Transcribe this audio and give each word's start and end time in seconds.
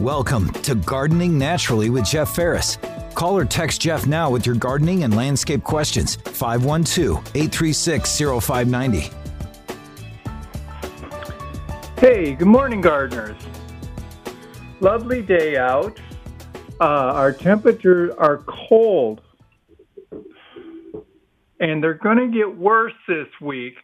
Welcome 0.00 0.50
to 0.52 0.74
Gardening 0.74 1.38
Naturally 1.38 1.88
with 1.88 2.04
Jeff 2.04 2.34
Ferris. 2.34 2.76
Call 3.14 3.34
or 3.34 3.46
text 3.46 3.80
Jeff 3.80 4.06
now 4.06 4.28
with 4.28 4.44
your 4.44 4.54
gardening 4.54 5.04
and 5.04 5.16
landscape 5.16 5.64
questions 5.64 6.16
512 6.16 7.16
836 7.34 8.18
0590. 8.18 9.10
Hey, 11.98 12.34
good 12.34 12.46
morning, 12.46 12.82
gardeners. 12.82 13.38
Lovely 14.80 15.22
day 15.22 15.56
out. 15.56 15.98
Uh, 16.78 16.84
our 16.84 17.32
temperatures 17.32 18.12
are 18.18 18.44
cold, 18.68 19.22
and 21.58 21.82
they're 21.82 21.94
going 21.94 22.18
to 22.18 22.28
get 22.28 22.54
worse 22.54 22.92
this 23.08 23.28
week. 23.40 23.76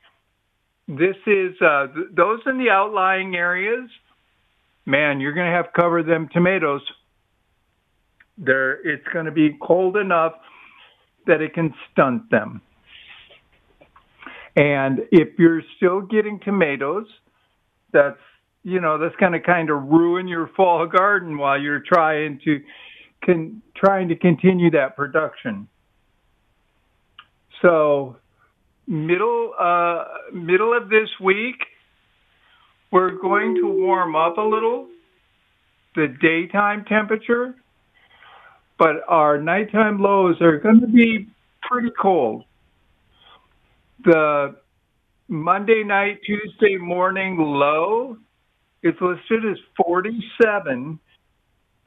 This 0.88 1.16
is 1.26 1.54
uh, 1.62 1.86
th- 1.86 2.08
those 2.12 2.40
in 2.44 2.58
the 2.58 2.68
outlying 2.68 3.34
areas. 3.34 3.88
Man, 4.84 5.20
you're 5.20 5.32
going 5.32 5.46
to 5.46 5.56
have 5.56 5.72
to 5.72 5.80
cover 5.80 6.02
them 6.02 6.28
tomatoes. 6.32 6.82
There, 8.38 8.72
it's 8.86 9.06
going 9.12 9.26
to 9.26 9.32
be 9.32 9.56
cold 9.62 9.96
enough 9.96 10.32
that 11.26 11.40
it 11.40 11.54
can 11.54 11.74
stunt 11.90 12.30
them. 12.30 12.60
And 14.56 15.00
if 15.10 15.38
you're 15.38 15.62
still 15.76 16.00
getting 16.00 16.40
tomatoes, 16.40 17.06
that's 17.92 18.18
you 18.64 18.80
know 18.80 18.98
that's 18.98 19.16
going 19.16 19.32
to 19.32 19.40
kind 19.40 19.70
of 19.70 19.82
ruin 19.84 20.28
your 20.28 20.50
fall 20.56 20.86
garden 20.98 21.38
while 21.38 21.60
you're 21.60 21.82
trying 21.86 22.40
to 22.44 22.60
con- 23.24 23.62
trying 23.74 24.08
to 24.08 24.16
continue 24.16 24.70
that 24.72 24.96
production. 24.96 25.68
So 27.62 28.16
middle 28.86 29.52
uh, 29.58 30.04
middle 30.32 30.76
of 30.76 30.88
this 30.90 31.08
week, 31.20 31.56
we're 32.92 33.18
going 33.18 33.54
to 33.54 33.66
warm 33.66 34.14
up 34.14 34.36
a 34.36 34.42
little, 34.42 34.86
the 35.96 36.14
daytime 36.20 36.84
temperature, 36.84 37.54
but 38.78 38.96
our 39.08 39.40
nighttime 39.40 40.00
lows 40.00 40.40
are 40.42 40.58
going 40.58 40.80
to 40.80 40.86
be 40.86 41.26
pretty 41.62 41.90
cold. 42.00 42.44
The 44.04 44.56
Monday 45.28 45.82
night, 45.84 46.18
Tuesday 46.26 46.76
morning 46.76 47.38
low 47.38 48.18
is 48.82 48.94
listed 49.00 49.50
as 49.50 49.56
47 49.76 50.98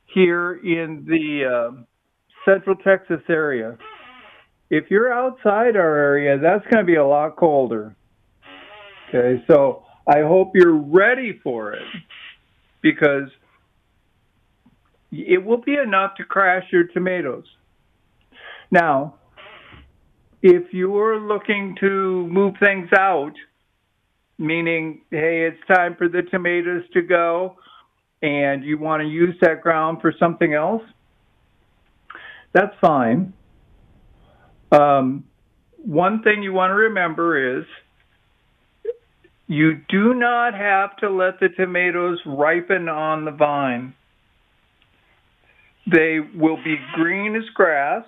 here 0.07 0.53
in 0.53 1.05
the 1.07 1.45
uh, 1.45 1.81
Central 2.45 2.75
Texas 2.77 3.21
area. 3.29 3.77
If 4.71 4.85
you're 4.89 5.13
outside 5.13 5.75
our 5.75 5.97
area, 5.97 6.39
that's 6.39 6.63
going 6.71 6.83
to 6.83 6.91
be 6.91 6.95
a 6.95 7.05
lot 7.05 7.35
colder. 7.35 7.95
Okay, 9.09 9.43
so 9.47 9.84
I 10.07 10.21
hope 10.21 10.51
you're 10.53 10.75
ready 10.75 11.39
for 11.43 11.73
it 11.73 11.87
because 12.81 13.29
it 15.11 15.43
will 15.43 15.57
be 15.57 15.75
enough 15.75 16.15
to 16.17 16.23
crash 16.23 16.65
your 16.71 16.85
tomatoes. 16.85 17.45
Now, 18.69 19.15
if 20.41 20.73
you're 20.73 21.19
looking 21.19 21.75
to 21.79 22.27
move 22.27 22.55
things 22.59 22.89
out, 22.97 23.33
meaning, 24.37 25.01
hey, 25.09 25.47
it's 25.47 25.65
time 25.67 25.95
for 25.95 26.07
the 26.07 26.21
tomatoes 26.23 26.83
to 26.93 27.01
go 27.01 27.57
and 28.21 28.63
you 28.63 28.77
want 28.77 29.01
to 29.01 29.07
use 29.07 29.35
that 29.41 29.61
ground 29.61 30.01
for 30.01 30.13
something 30.19 30.53
else, 30.53 30.83
that's 32.53 32.75
fine. 32.79 33.33
Um, 34.71 35.25
one 35.77 36.21
thing 36.23 36.43
you 36.43 36.53
want 36.53 36.71
to 36.71 36.75
remember 36.75 37.59
is 37.59 37.65
you 39.47 39.75
do 39.89 40.13
not 40.13 40.53
have 40.53 40.97
to 40.97 41.09
let 41.09 41.39
the 41.39 41.49
tomatoes 41.49 42.19
ripen 42.25 42.89
on 42.89 43.25
the 43.25 43.31
vine. 43.31 43.93
They 45.91 46.19
will 46.33 46.57
be 46.63 46.77
green 46.93 47.35
as 47.35 47.43
grass, 47.53 48.05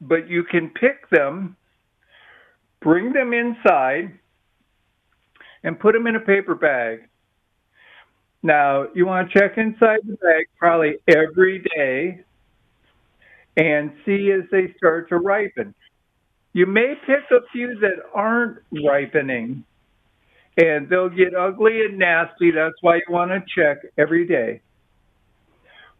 but 0.00 0.28
you 0.28 0.44
can 0.44 0.70
pick 0.70 1.10
them, 1.10 1.56
bring 2.80 3.12
them 3.12 3.32
inside, 3.32 4.18
and 5.64 5.78
put 5.78 5.94
them 5.94 6.06
in 6.06 6.14
a 6.14 6.20
paper 6.20 6.54
bag. 6.54 7.00
Now, 8.42 8.86
you 8.94 9.04
want 9.04 9.30
to 9.30 9.38
check 9.38 9.58
inside 9.58 10.00
the 10.06 10.16
bag 10.16 10.46
probably 10.58 10.96
every 11.08 11.62
day 11.76 12.20
and 13.56 13.92
see 14.06 14.30
as 14.30 14.48
they 14.50 14.72
start 14.76 15.08
to 15.10 15.18
ripen. 15.18 15.74
You 16.52 16.66
may 16.66 16.94
pick 17.06 17.30
a 17.30 17.46
few 17.52 17.78
that 17.80 18.02
aren't 18.14 18.58
ripening 18.84 19.64
and 20.56 20.88
they'll 20.88 21.08
get 21.08 21.34
ugly 21.34 21.84
and 21.84 21.98
nasty. 21.98 22.50
That's 22.50 22.74
why 22.80 22.96
you 22.96 23.02
want 23.08 23.30
to 23.30 23.40
check 23.54 23.78
every 23.96 24.26
day. 24.26 24.60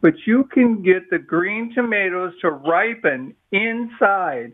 But 0.00 0.14
you 0.26 0.44
can 0.52 0.82
get 0.82 1.10
the 1.10 1.18
green 1.18 1.72
tomatoes 1.74 2.32
to 2.40 2.50
ripen 2.50 3.34
inside. 3.52 4.52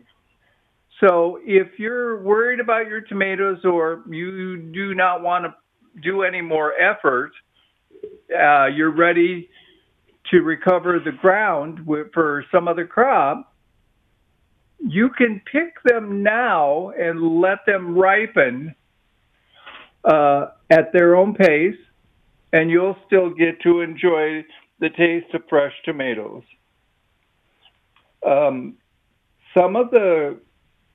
So 0.99 1.39
if 1.43 1.79
you're 1.79 2.21
worried 2.21 2.59
about 2.59 2.87
your 2.87 3.01
tomatoes 3.01 3.59
or 3.63 4.03
you 4.09 4.57
do 4.57 4.93
not 4.93 5.21
want 5.21 5.45
to 5.45 6.01
do 6.01 6.23
any 6.23 6.41
more 6.41 6.73
effort, 6.79 7.31
uh, 8.33 8.67
you're 8.67 8.95
ready 8.95 9.49
to 10.31 10.41
recover 10.41 10.99
the 10.99 11.11
ground 11.11 11.87
for 12.13 12.43
some 12.51 12.67
other 12.67 12.85
crop, 12.85 13.53
you 14.79 15.09
can 15.09 15.41
pick 15.51 15.81
them 15.83 16.23
now 16.23 16.89
and 16.89 17.41
let 17.41 17.65
them 17.65 17.97
ripen 17.97 18.75
uh, 20.03 20.47
at 20.69 20.93
their 20.93 21.15
own 21.15 21.33
pace, 21.33 21.77
and 22.53 22.69
you'll 22.69 22.97
still 23.05 23.29
get 23.29 23.61
to 23.61 23.81
enjoy 23.81 24.45
the 24.79 24.89
taste 24.89 25.33
of 25.33 25.41
fresh 25.49 25.73
tomatoes. 25.83 26.43
Um, 28.25 28.77
some 29.53 29.75
of 29.75 29.91
the 29.91 30.39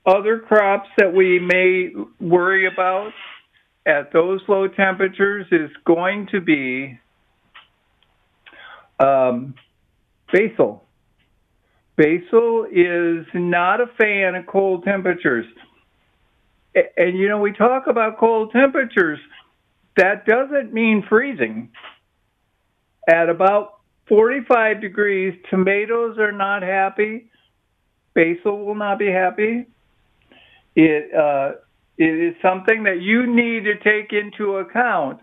other 0.05 0.39
crops 0.39 0.89
that 0.97 1.13
we 1.13 1.39
may 1.39 1.91
worry 2.19 2.67
about 2.67 3.11
at 3.85 4.11
those 4.13 4.41
low 4.47 4.67
temperatures 4.67 5.45
is 5.51 5.69
going 5.85 6.27
to 6.27 6.39
be 6.41 6.99
um, 8.99 9.55
basil. 10.31 10.83
Basil 11.95 12.65
is 12.71 13.25
not 13.33 13.81
a 13.81 13.87
fan 13.99 14.35
of 14.35 14.45
cold 14.47 14.83
temperatures. 14.83 15.45
And 16.97 17.17
you 17.17 17.27
know, 17.27 17.39
we 17.39 17.53
talk 17.53 17.87
about 17.87 18.17
cold 18.17 18.51
temperatures. 18.51 19.19
That 19.97 20.25
doesn't 20.25 20.73
mean 20.73 21.03
freezing. 21.07 21.69
At 23.07 23.29
about 23.29 23.79
45 24.07 24.81
degrees, 24.81 25.39
tomatoes 25.49 26.17
are 26.17 26.31
not 26.31 26.63
happy. 26.63 27.29
Basil 28.15 28.65
will 28.65 28.75
not 28.75 28.97
be 28.97 29.11
happy. 29.11 29.67
It, 30.75 31.13
uh, 31.13 31.53
it 31.97 32.03
is 32.03 32.35
something 32.41 32.83
that 32.83 33.01
you 33.01 33.27
need 33.27 33.65
to 33.65 33.77
take 33.77 34.13
into 34.13 34.57
account 34.57 35.19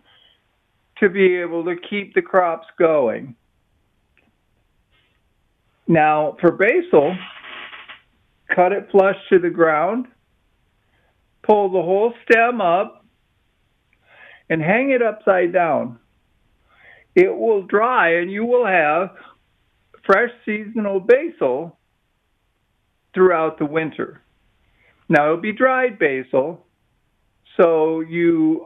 to 0.99 1.09
be 1.09 1.37
able 1.37 1.65
to 1.65 1.75
keep 1.89 2.15
the 2.15 2.23
crops 2.23 2.67
going. 2.79 3.35
Now, 5.91 6.37
for 6.41 6.53
basil, 6.53 7.17
cut 8.55 8.71
it 8.71 8.93
flush 8.93 9.17
to 9.29 9.41
the 9.41 9.51
ground, 9.51 10.07
pull 11.43 11.69
the 11.73 11.83
whole 11.83 12.15
stem 12.23 12.61
up, 12.61 13.05
and 14.49 14.63
hang 14.63 14.91
it 14.91 15.03
upside 15.03 15.53
down. 15.53 15.99
It 17.17 17.37
will 17.37 17.63
dry, 17.63 18.21
and 18.21 18.31
you 18.31 18.45
will 18.45 18.65
have 18.65 19.17
fresh 20.07 20.31
seasonal 20.47 21.01
basil 21.01 21.77
throughout 23.13 23.59
the 23.59 23.67
winter. 23.67 24.23
Now, 25.09 25.25
it'll 25.25 25.39
be 25.39 25.51
dried 25.51 25.99
basil, 25.99 26.65
so 27.57 27.99
you 27.99 28.65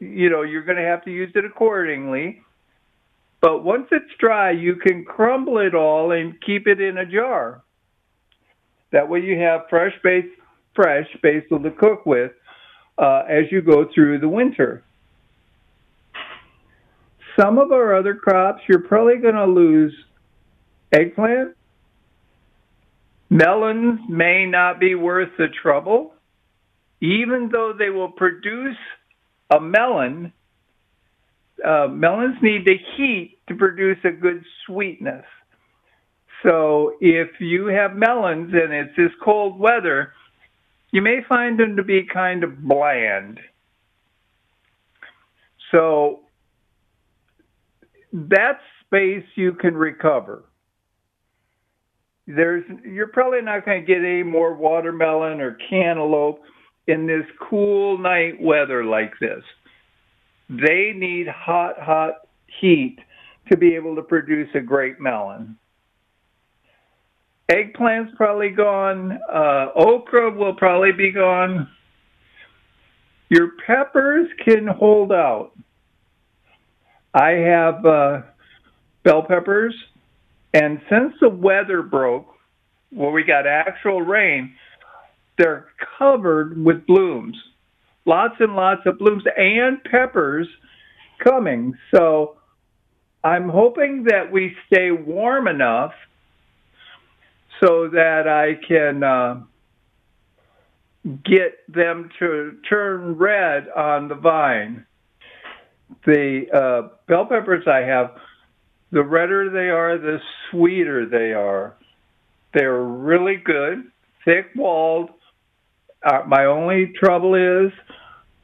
you 0.00 0.28
know 0.28 0.42
you're 0.42 0.64
going 0.64 0.76
to 0.76 0.82
have 0.82 1.04
to 1.04 1.12
use 1.12 1.30
it 1.36 1.44
accordingly 1.44 2.42
but 3.40 3.62
once 3.62 3.86
it's 3.92 4.12
dry, 4.18 4.50
you 4.50 4.76
can 4.76 5.04
crumble 5.04 5.58
it 5.58 5.74
all 5.74 6.12
and 6.12 6.40
keep 6.40 6.66
it 6.66 6.80
in 6.80 6.98
a 6.98 7.06
jar. 7.06 7.62
That 8.92 9.08
way 9.08 9.20
you 9.20 9.38
have 9.38 9.62
fresh 9.68 9.92
base, 10.02 10.26
fresh 10.74 11.06
basil 11.22 11.60
to 11.60 11.70
cook 11.70 12.06
with 12.06 12.32
uh, 12.98 13.24
as 13.28 13.44
you 13.50 13.62
go 13.62 13.88
through 13.94 14.20
the 14.20 14.28
winter. 14.28 14.82
Some 17.38 17.58
of 17.58 17.70
our 17.72 17.94
other 17.94 18.14
crops, 18.14 18.62
you're 18.66 18.80
probably 18.80 19.18
going 19.18 19.34
to 19.34 19.44
lose 19.44 19.94
eggplant. 20.92 21.54
Melons 23.28 24.00
may 24.08 24.46
not 24.46 24.80
be 24.80 24.94
worth 24.94 25.30
the 25.36 25.48
trouble, 25.48 26.14
even 27.00 27.50
though 27.52 27.74
they 27.76 27.90
will 27.90 28.10
produce 28.10 28.76
a 29.50 29.60
melon 29.60 30.32
uh, 31.64 31.88
melons 31.88 32.36
need 32.42 32.64
the 32.64 32.76
heat 32.96 33.38
to 33.48 33.54
produce 33.54 33.98
a 34.04 34.10
good 34.10 34.44
sweetness. 34.66 35.24
So 36.42 36.92
if 37.00 37.28
you 37.40 37.66
have 37.66 37.96
melons 37.96 38.52
and 38.52 38.72
it's 38.72 38.96
this 38.96 39.10
cold 39.24 39.58
weather, 39.58 40.12
you 40.92 41.02
may 41.02 41.20
find 41.28 41.58
them 41.58 41.76
to 41.76 41.82
be 41.82 42.06
kind 42.12 42.44
of 42.44 42.62
bland. 42.62 43.40
So 45.72 46.20
that 48.12 48.60
space 48.84 49.24
you 49.34 49.52
can 49.52 49.76
recover. 49.76 50.44
There's 52.26 52.64
you're 52.84 53.08
probably 53.08 53.42
not 53.42 53.64
going 53.64 53.80
to 53.80 53.86
get 53.86 53.98
any 53.98 54.22
more 54.22 54.54
watermelon 54.54 55.40
or 55.40 55.56
cantaloupe 55.68 56.40
in 56.86 57.06
this 57.06 57.24
cool 57.48 57.98
night 57.98 58.40
weather 58.40 58.84
like 58.84 59.12
this. 59.20 59.42
They 60.48 60.92
need 60.94 61.26
hot, 61.28 61.78
hot 61.78 62.28
heat 62.60 62.98
to 63.50 63.56
be 63.56 63.74
able 63.74 63.96
to 63.96 64.02
produce 64.02 64.48
a 64.54 64.60
great 64.60 65.00
melon. 65.00 65.56
Eggplant's 67.50 68.12
probably 68.16 68.50
gone. 68.50 69.18
Uh, 69.32 69.66
okra 69.76 70.30
will 70.30 70.54
probably 70.54 70.92
be 70.92 71.12
gone. 71.12 71.68
Your 73.28 73.52
peppers 73.66 74.28
can 74.44 74.66
hold 74.66 75.12
out. 75.12 75.52
I 77.14 77.30
have 77.30 77.86
uh, 77.86 78.22
bell 79.04 79.22
peppers, 79.22 79.74
and 80.54 80.80
since 80.90 81.14
the 81.20 81.28
weather 81.28 81.82
broke, 81.82 82.26
where 82.90 83.10
we 83.10 83.24
got 83.24 83.46
actual 83.46 84.02
rain, 84.02 84.54
they're 85.38 85.66
covered 85.98 86.62
with 86.62 86.86
blooms. 86.86 87.36
Lots 88.06 88.36
and 88.38 88.54
lots 88.54 88.82
of 88.86 88.98
blooms 88.98 89.24
and 89.36 89.82
peppers 89.84 90.48
coming. 91.22 91.74
So 91.92 92.36
I'm 93.24 93.48
hoping 93.48 94.04
that 94.04 94.30
we 94.30 94.56
stay 94.66 94.92
warm 94.92 95.48
enough 95.48 95.92
so 97.60 97.88
that 97.88 98.28
I 98.28 98.54
can 98.66 99.02
uh, 99.02 99.40
get 101.24 101.58
them 101.68 102.10
to 102.18 102.56
turn 102.68 103.16
red 103.16 103.68
on 103.70 104.08
the 104.08 104.14
vine. 104.14 104.86
The 106.04 106.46
uh, 106.52 106.88
bell 107.08 107.26
peppers 107.26 107.66
I 107.66 107.78
have, 107.78 108.16
the 108.92 109.02
redder 109.02 109.50
they 109.50 109.70
are, 109.70 109.98
the 109.98 110.18
sweeter 110.50 111.06
they 111.06 111.32
are. 111.32 111.74
They're 112.54 112.82
really 112.82 113.36
good, 113.36 113.90
thick 114.24 114.46
walled. 114.54 115.10
Uh, 116.06 116.22
my 116.28 116.44
only 116.44 116.92
trouble 116.94 117.34
is 117.34 117.72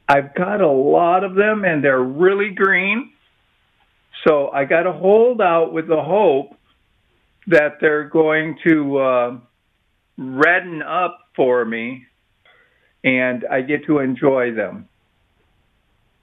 I've 0.08 0.34
got 0.34 0.60
a 0.60 0.70
lot 0.70 1.22
of 1.22 1.36
them 1.36 1.64
and 1.64 1.82
they're 1.82 2.02
really 2.02 2.50
green. 2.50 3.12
So 4.26 4.50
I 4.50 4.64
got 4.64 4.82
to 4.82 4.92
hold 4.92 5.40
out 5.40 5.72
with 5.72 5.86
the 5.86 6.02
hope 6.02 6.56
that 7.46 7.78
they're 7.80 8.08
going 8.08 8.58
to 8.64 8.98
uh, 8.98 9.38
redden 10.18 10.82
up 10.82 11.18
for 11.36 11.64
me 11.64 12.04
and 13.04 13.44
I 13.50 13.62
get 13.62 13.86
to 13.86 14.00
enjoy 14.00 14.52
them. 14.52 14.88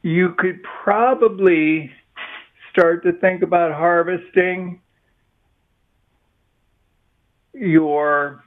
You 0.02 0.36
could 0.38 0.62
probably 0.84 1.92
start 2.72 3.04
to 3.04 3.14
think 3.14 3.44
about 3.44 3.74
harvesting 3.74 4.82
your 7.54 8.44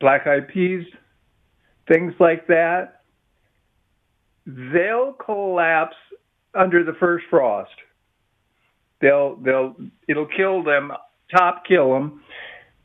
black 0.00 0.26
eyed 0.26 0.48
peas, 0.48 0.84
things 1.88 2.14
like 2.18 2.46
that. 2.48 3.02
They'll 4.46 5.12
collapse 5.12 5.96
under 6.54 6.82
the 6.82 6.94
first 6.98 7.26
frost. 7.30 7.70
They'll 9.00 9.36
they'll 9.36 9.76
it'll 10.08 10.26
kill 10.26 10.62
them, 10.62 10.92
top 11.30 11.64
kill 11.66 11.92
them. 11.92 12.22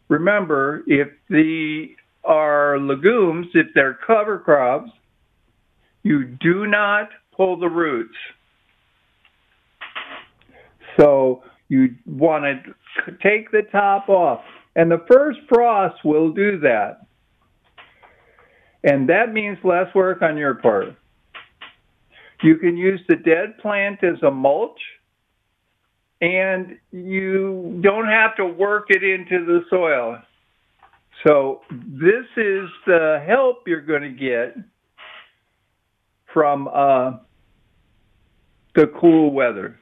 Remember, 0.07 0.83
if 0.87 1.07
the 1.29 1.95
are 2.23 2.79
legumes, 2.79 3.47
if 3.53 3.67
they're 3.73 3.97
cover 4.05 4.39
crops, 4.39 4.91
you 6.03 6.25
do 6.25 6.67
not 6.67 7.09
pull 7.35 7.57
the 7.57 7.69
roots. 7.69 8.15
So 10.97 11.43
you 11.67 11.95
want 12.05 12.45
to 12.45 13.11
take 13.23 13.51
the 13.51 13.63
top 13.71 14.09
off. 14.09 14.41
And 14.75 14.91
the 14.91 15.03
first 15.09 15.39
frost 15.49 16.03
will 16.03 16.31
do 16.31 16.59
that. 16.59 17.04
And 18.85 19.09
that 19.09 19.33
means 19.33 19.57
less 19.63 19.93
work 19.95 20.21
on 20.21 20.37
your 20.37 20.53
part. 20.53 20.95
You 22.43 22.57
can 22.57 22.77
use 22.77 23.01
the 23.09 23.15
dead 23.15 23.57
plant 23.59 24.03
as 24.03 24.21
a 24.21 24.29
mulch, 24.29 24.79
and 26.21 26.77
you 26.91 27.79
don't 27.81 28.07
have 28.07 28.35
to 28.37 28.45
work 28.45 28.85
it 28.89 29.03
into 29.03 29.43
the 29.45 29.61
soil. 29.71 30.19
So, 31.25 31.61
this 31.71 32.25
is 32.37 32.69
the 32.85 33.23
help 33.25 33.63
you're 33.65 33.81
going 33.81 34.03
to 34.03 34.09
get 34.09 34.55
from 36.31 36.67
uh, 36.67 37.13
the 38.75 38.91
cool 38.99 39.31
weather. 39.31 39.79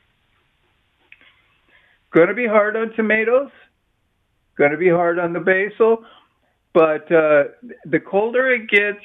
Going 2.14 2.30
to 2.30 2.36
be 2.36 2.48
hard 2.48 2.78
on 2.78 2.94
tomatoes, 2.96 3.50
going 4.58 4.72
to 4.72 4.78
be 4.78 4.90
hard 4.90 5.20
on 5.20 5.34
the 5.34 5.40
basil, 5.40 6.06
but 6.74 7.12
uh, 7.12 7.44
the 7.86 8.00
colder 8.00 8.52
it 8.52 8.68
gets, 8.70 9.04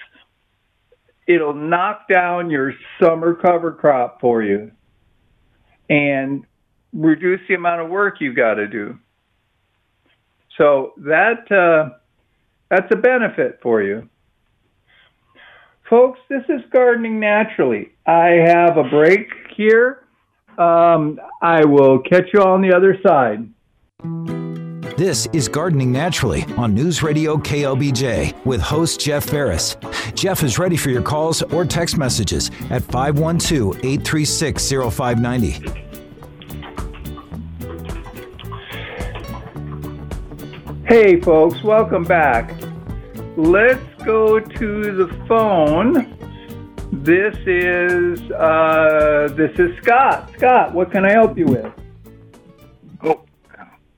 it'll 1.26 1.54
knock 1.54 2.08
down 2.08 2.50
your 2.50 2.72
summer 3.00 3.34
cover 3.34 3.72
crop 3.72 4.20
for 4.20 4.42
you 4.42 4.70
and 5.90 6.44
reduce 6.92 7.40
the 7.48 7.54
amount 7.54 7.82
of 7.82 7.88
work 7.88 8.16
you've 8.20 8.36
got 8.36 8.54
to 8.54 8.66
do. 8.66 8.98
So 10.56 10.94
that 10.98 11.50
uh, 11.52 11.96
that's 12.70 12.90
a 12.92 12.96
benefit 12.96 13.60
for 13.62 13.82
you. 13.82 14.08
Folks, 15.88 16.20
this 16.28 16.42
is 16.48 16.60
Gardening 16.70 17.18
Naturally. 17.18 17.92
I 18.06 18.42
have 18.44 18.76
a 18.76 18.84
break 18.84 19.28
here. 19.56 20.04
Um, 20.58 21.18
I 21.40 21.64
will 21.64 22.00
catch 22.00 22.26
you 22.34 22.40
all 22.40 22.54
on 22.54 22.62
the 22.62 22.74
other 22.74 22.98
side. 23.06 23.48
This 24.98 25.28
is 25.32 25.46
Gardening 25.46 25.92
Naturally 25.92 26.42
on 26.56 26.74
News 26.74 27.04
Radio 27.04 27.36
KLBJ 27.36 28.44
with 28.44 28.60
host 28.60 28.98
Jeff 28.98 29.26
Ferris. 29.26 29.76
Jeff 30.14 30.42
is 30.42 30.58
ready 30.58 30.76
for 30.76 30.90
your 30.90 31.02
calls 31.02 31.40
or 31.40 31.64
text 31.64 31.96
messages 31.96 32.50
at 32.70 32.82
512 32.82 33.76
836 33.76 34.68
0590. 34.68 35.50
Hey, 40.84 41.20
folks, 41.20 41.62
welcome 41.62 42.02
back. 42.02 42.52
Let's 43.36 44.02
go 44.02 44.40
to 44.40 44.82
the 44.96 45.26
phone. 45.28 46.12
This 46.90 47.36
is 47.46 48.32
uh, 48.32 49.28
this 49.36 49.56
is 49.60 49.78
Scott. 49.78 50.32
Scott, 50.36 50.74
what 50.74 50.90
can 50.90 51.04
I 51.04 51.12
help 51.12 51.38
you 51.38 51.46
with? 51.46 51.72
Oh, 53.04 53.20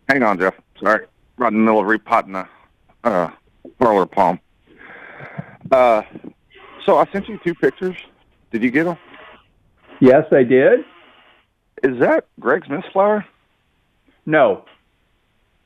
hang 0.06 0.22
on, 0.22 0.38
Jeff. 0.38 0.59
Sorry, 0.82 1.06
right 1.36 1.52
in 1.52 1.54
the 1.54 1.60
middle 1.60 1.80
of 1.80 1.86
repotting 1.86 2.34
a 2.34 2.48
uh, 3.04 3.30
roller 3.78 4.06
palm. 4.06 4.40
Uh, 5.70 6.02
so 6.84 6.96
I 6.98 7.06
sent 7.12 7.28
you 7.28 7.38
two 7.44 7.54
pictures. 7.54 7.96
Did 8.50 8.62
you 8.62 8.70
get 8.70 8.84
them? 8.84 8.96
Yes, 10.00 10.24
I 10.32 10.42
did. 10.42 10.80
Is 11.82 12.00
that 12.00 12.26
Gregg's 12.38 12.68
Mistflower? 12.68 13.24
No. 14.26 14.64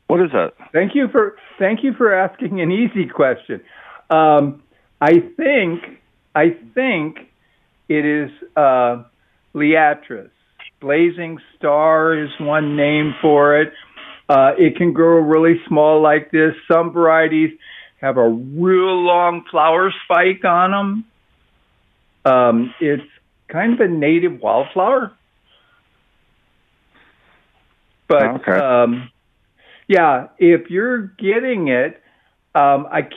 What 0.07 0.21
is 0.21 0.31
that? 0.33 0.55
Thank 0.73 0.95
you 0.95 1.09
for 1.09 1.37
thank 1.59 1.83
you 1.83 1.95
for 1.95 2.15
asking 2.15 2.61
an 2.61 2.71
easy 2.71 3.07
question. 3.07 3.61
Um, 4.11 4.63
I 5.01 5.21
think 5.37 5.83
I 6.35 6.57
think 6.75 7.19
it 7.89 8.05
is 8.05 8.31
uh, 8.57 9.05
Liatris. 9.55 10.31
Blazing 10.81 11.39
Star 11.57 12.15
is 12.23 12.31
one 12.39 12.77
name 12.77 13.15
for 13.23 13.61
it. 13.61 13.73
Uh, 14.29 14.53
it 14.59 14.77
can 14.77 14.93
grow 14.93 15.21
really 15.21 15.61
small 15.69 16.03
like 16.03 16.31
this. 16.31 16.55
Some 16.71 16.93
varieties 16.93 17.51
have 18.01 18.17
a 18.17 18.29
real 18.29 19.05
long 19.05 19.45
flower 19.51 19.93
spike 20.05 20.45
on 20.45 20.71
them. 20.71 21.05
Um, 22.25 22.75
it's 22.81 23.03
kind 23.49 23.75
of 23.75 23.81
a 23.81 23.89
native 23.89 24.41
wildflower. 24.41 25.13
But 28.09 28.23
Okay. 28.23 28.53
um, 28.53 29.11
yeah, 29.89 30.29
if 30.39 30.71
you're 30.71 30.99
getting 31.19 31.69
it, 31.69 32.01
um, 32.55 32.87
I, 32.91 33.09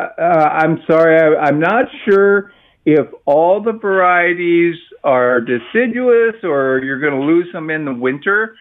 uh, 0.00 0.22
I'm 0.22 0.82
sorry, 0.88 1.20
I, 1.20 1.46
I'm 1.46 1.60
not 1.60 1.86
sure 2.04 2.52
if 2.84 3.06
all 3.24 3.60
the 3.60 3.72
varieties 3.72 4.76
are 5.02 5.40
deciduous 5.40 6.36
or 6.42 6.80
you're 6.84 7.00
going 7.00 7.20
to 7.20 7.26
lose 7.26 7.52
them 7.52 7.70
in 7.70 7.84
the 7.84 7.92
winter. 7.92 8.56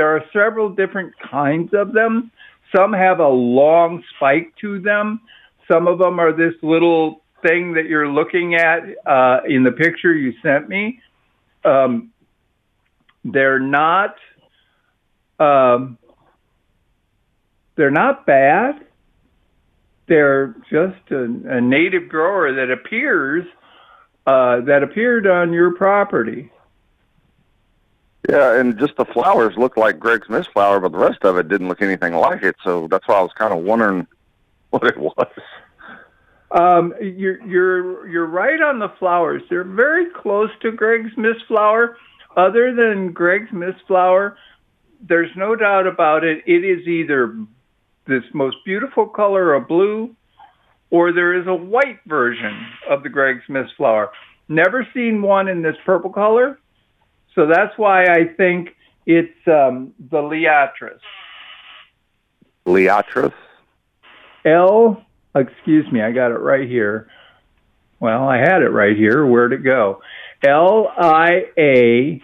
There 0.00 0.16
are 0.16 0.24
several 0.32 0.70
different 0.70 1.12
kinds 1.30 1.74
of 1.74 1.92
them. 1.92 2.30
Some 2.74 2.94
have 2.94 3.18
a 3.20 3.28
long 3.28 4.02
spike 4.16 4.50
to 4.62 4.80
them. 4.80 5.20
Some 5.70 5.86
of 5.86 5.98
them 5.98 6.18
are 6.18 6.32
this 6.32 6.54
little 6.62 7.20
thing 7.46 7.74
that 7.74 7.84
you're 7.84 8.08
looking 8.08 8.54
at 8.54 8.78
uh, 9.04 9.40
in 9.46 9.62
the 9.62 9.72
picture 9.72 10.14
you 10.14 10.32
sent 10.42 10.70
me. 10.70 11.00
Um, 11.66 12.12
they're 13.26 13.58
not. 13.58 14.14
Um, 15.38 15.98
they're 17.76 17.90
not 17.90 18.24
bad. 18.24 18.76
They're 20.08 20.56
just 20.70 21.10
a, 21.10 21.24
a 21.24 21.60
native 21.60 22.08
grower 22.08 22.54
that 22.54 22.72
appears 22.72 23.44
uh, 24.26 24.62
that 24.62 24.82
appeared 24.82 25.26
on 25.26 25.52
your 25.52 25.74
property. 25.74 26.50
Yeah, 28.28 28.58
and 28.58 28.78
just 28.78 28.96
the 28.96 29.06
flowers 29.06 29.56
looked 29.56 29.78
like 29.78 29.98
Gregg's 29.98 30.28
mist 30.28 30.50
flower, 30.52 30.78
but 30.78 30.92
the 30.92 30.98
rest 30.98 31.24
of 31.24 31.38
it 31.38 31.48
didn't 31.48 31.68
look 31.68 31.80
anything 31.80 32.14
like 32.14 32.42
it. 32.42 32.56
So 32.62 32.86
that's 32.88 33.08
why 33.08 33.14
I 33.14 33.22
was 33.22 33.32
kind 33.34 33.52
of 33.52 33.60
wondering 33.60 34.06
what 34.70 34.84
it 34.84 34.98
was. 34.98 35.28
Um, 36.50 36.94
you're 37.00 37.40
you're 37.46 38.08
you're 38.08 38.26
right 38.26 38.60
on 38.60 38.80
the 38.80 38.92
flowers. 38.98 39.42
They're 39.48 39.64
very 39.64 40.06
close 40.10 40.50
to 40.62 40.72
Gregg's 40.72 41.16
mist 41.16 41.40
flower. 41.46 41.96
Other 42.36 42.74
than 42.74 43.12
Gregg's 43.12 43.52
mist 43.52 43.78
flower, 43.86 44.36
there's 45.00 45.30
no 45.36 45.56
doubt 45.56 45.86
about 45.86 46.24
it. 46.24 46.42
It 46.46 46.64
is 46.64 46.86
either 46.86 47.36
this 48.06 48.24
most 48.34 48.56
beautiful 48.64 49.06
color 49.06 49.54
of 49.54 49.68
blue, 49.68 50.14
or 50.90 51.12
there 51.12 51.40
is 51.40 51.46
a 51.46 51.54
white 51.54 52.00
version 52.06 52.66
of 52.88 53.02
the 53.02 53.08
Gregg's 53.08 53.48
mist 53.48 53.72
flower. 53.76 54.10
Never 54.48 54.86
seen 54.92 55.22
one 55.22 55.48
in 55.48 55.62
this 55.62 55.76
purple 55.84 56.10
color, 56.10 56.58
so 57.34 57.46
that's 57.46 57.76
why 57.76 58.04
I 58.04 58.24
think 58.36 58.70
it's 59.06 59.36
um, 59.46 59.94
the 60.10 60.18
Liatris. 60.18 61.00
Liatris. 62.66 63.32
L 64.44 65.04
excuse 65.34 65.90
me, 65.92 66.02
I 66.02 66.12
got 66.12 66.30
it 66.32 66.40
right 66.40 66.68
here. 66.68 67.08
Well, 68.00 68.26
I 68.26 68.38
had 68.38 68.62
it 68.62 68.70
right 68.70 68.96
here. 68.96 69.26
Where'd 69.26 69.52
it 69.52 69.62
go? 69.62 70.00
L 70.42 70.90
I 70.96 71.44
A 71.58 72.22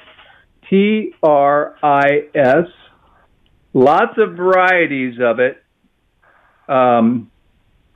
T 0.70 1.12
R 1.22 1.76
I 1.82 2.28
S. 2.34 2.68
Lots 3.74 4.16
of 4.16 4.36
varieties 4.36 5.18
of 5.20 5.38
it. 5.38 5.62
Um, 6.68 7.30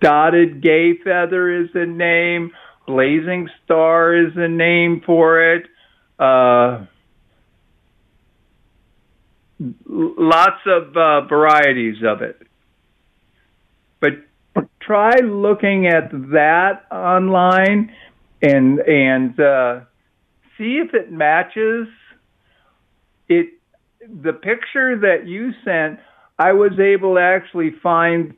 dotted 0.01 0.63
gay 0.63 0.99
feather 1.03 1.63
is 1.63 1.71
the 1.73 1.87
name. 1.87 2.53
Blazing 2.87 3.49
star 3.65 4.15
is 4.15 4.35
the 4.35 4.49
name 4.49 5.03
for 5.05 5.55
it. 5.55 5.67
Uh, 6.19 6.85
lots 9.87 10.61
of 10.67 10.97
uh, 10.97 11.27
varieties 11.29 11.97
of 12.05 12.23
it. 12.23 12.41
But 14.01 14.13
try 14.81 15.17
looking 15.23 15.87
at 15.87 16.11
that 16.11 16.85
online 16.91 17.93
and 18.43 18.79
and 18.81 19.39
uh, 19.39 19.81
see 20.57 20.81
if 20.85 20.95
it 20.95 21.13
matches 21.13 21.89
it 23.29 23.49
the 24.01 24.33
picture 24.33 24.99
that 24.99 25.27
you 25.27 25.53
sent 25.65 26.01
i 26.39 26.53
was 26.53 26.73
able 26.81 27.17
to 27.17 27.21
actually 27.21 27.71
find 27.83 28.35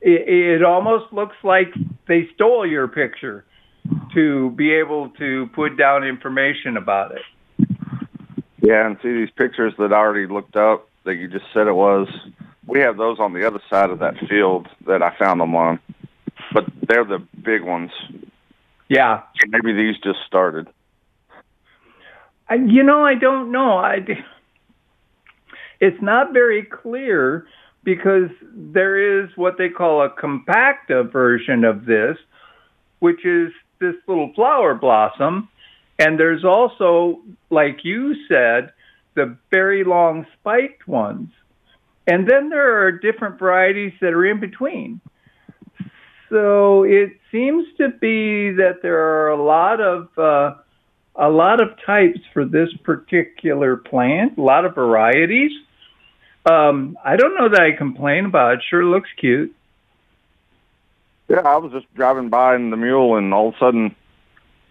it, 0.00 0.60
it 0.60 0.64
almost 0.64 1.12
looks 1.12 1.36
like 1.42 1.66
they 2.06 2.28
stole 2.34 2.64
your 2.64 2.86
picture 2.86 3.44
to 4.14 4.50
be 4.52 4.72
able 4.72 5.10
to 5.10 5.46
put 5.54 5.76
down 5.76 6.04
information 6.04 6.76
about 6.76 7.12
it 7.12 7.22
yeah 8.60 8.86
and 8.86 8.96
see 9.02 9.12
these 9.12 9.30
pictures 9.36 9.72
that 9.78 9.92
i 9.92 9.96
already 9.96 10.26
looked 10.26 10.56
up 10.56 10.88
that 11.04 11.14
you 11.14 11.28
just 11.28 11.46
said 11.52 11.66
it 11.66 11.74
was 11.74 12.08
we 12.68 12.80
have 12.80 12.98
those 12.98 13.18
on 13.18 13.32
the 13.32 13.46
other 13.46 13.60
side 13.68 13.90
of 13.90 13.98
that 14.00 14.14
field 14.28 14.68
that 14.86 15.02
I 15.02 15.16
found 15.18 15.40
them 15.40 15.56
on, 15.56 15.80
but 16.52 16.64
they're 16.86 17.04
the 17.04 17.26
big 17.42 17.62
ones. 17.62 17.90
Yeah. 18.88 19.22
maybe 19.48 19.72
these 19.72 19.96
just 20.04 20.18
started. 20.26 20.68
I, 22.48 22.56
you 22.56 22.82
know, 22.82 23.04
I 23.04 23.14
don't 23.14 23.50
know. 23.50 23.78
I, 23.78 24.06
it's 25.80 26.00
not 26.02 26.32
very 26.32 26.62
clear 26.62 27.46
because 27.84 28.30
there 28.54 29.22
is 29.22 29.30
what 29.36 29.56
they 29.56 29.70
call 29.70 30.02
a 30.02 30.10
compacta 30.10 31.10
version 31.10 31.64
of 31.64 31.86
this, 31.86 32.18
which 32.98 33.24
is 33.24 33.50
this 33.80 33.94
little 34.06 34.32
flower 34.34 34.74
blossom. 34.74 35.48
And 35.98 36.18
there's 36.18 36.44
also, 36.44 37.20
like 37.50 37.84
you 37.84 38.14
said, 38.28 38.72
the 39.14 39.36
very 39.50 39.84
long 39.84 40.26
spiked 40.38 40.86
ones. 40.86 41.30
And 42.06 42.28
then 42.28 42.48
there 42.48 42.84
are 42.84 42.92
different 42.92 43.38
varieties 43.38 43.92
that 44.00 44.12
are 44.12 44.24
in 44.24 44.40
between. 44.40 45.00
So 46.30 46.84
it 46.84 47.18
seems 47.32 47.66
to 47.78 47.88
be 47.88 48.52
that 48.52 48.80
there 48.82 48.98
are 48.98 49.30
a 49.30 49.42
lot 49.42 49.80
of 49.80 50.08
uh, 50.18 50.54
a 51.16 51.28
lot 51.28 51.60
of 51.60 51.70
types 51.84 52.20
for 52.32 52.44
this 52.44 52.68
particular 52.84 53.76
plant, 53.76 54.38
a 54.38 54.42
lot 54.42 54.64
of 54.64 54.74
varieties. 54.74 55.50
Um, 56.48 56.96
I 57.04 57.16
don't 57.16 57.34
know 57.34 57.48
that 57.48 57.60
I 57.60 57.76
complain 57.76 58.26
about 58.26 58.54
it. 58.54 58.60
Sure 58.68 58.84
looks 58.84 59.08
cute. 59.18 59.54
Yeah, 61.28 61.40
I 61.40 61.56
was 61.56 61.72
just 61.72 61.92
driving 61.94 62.28
by 62.28 62.54
in 62.54 62.70
the 62.70 62.76
mule, 62.76 63.16
and 63.16 63.34
all 63.34 63.48
of 63.48 63.54
a 63.54 63.58
sudden, 63.58 63.96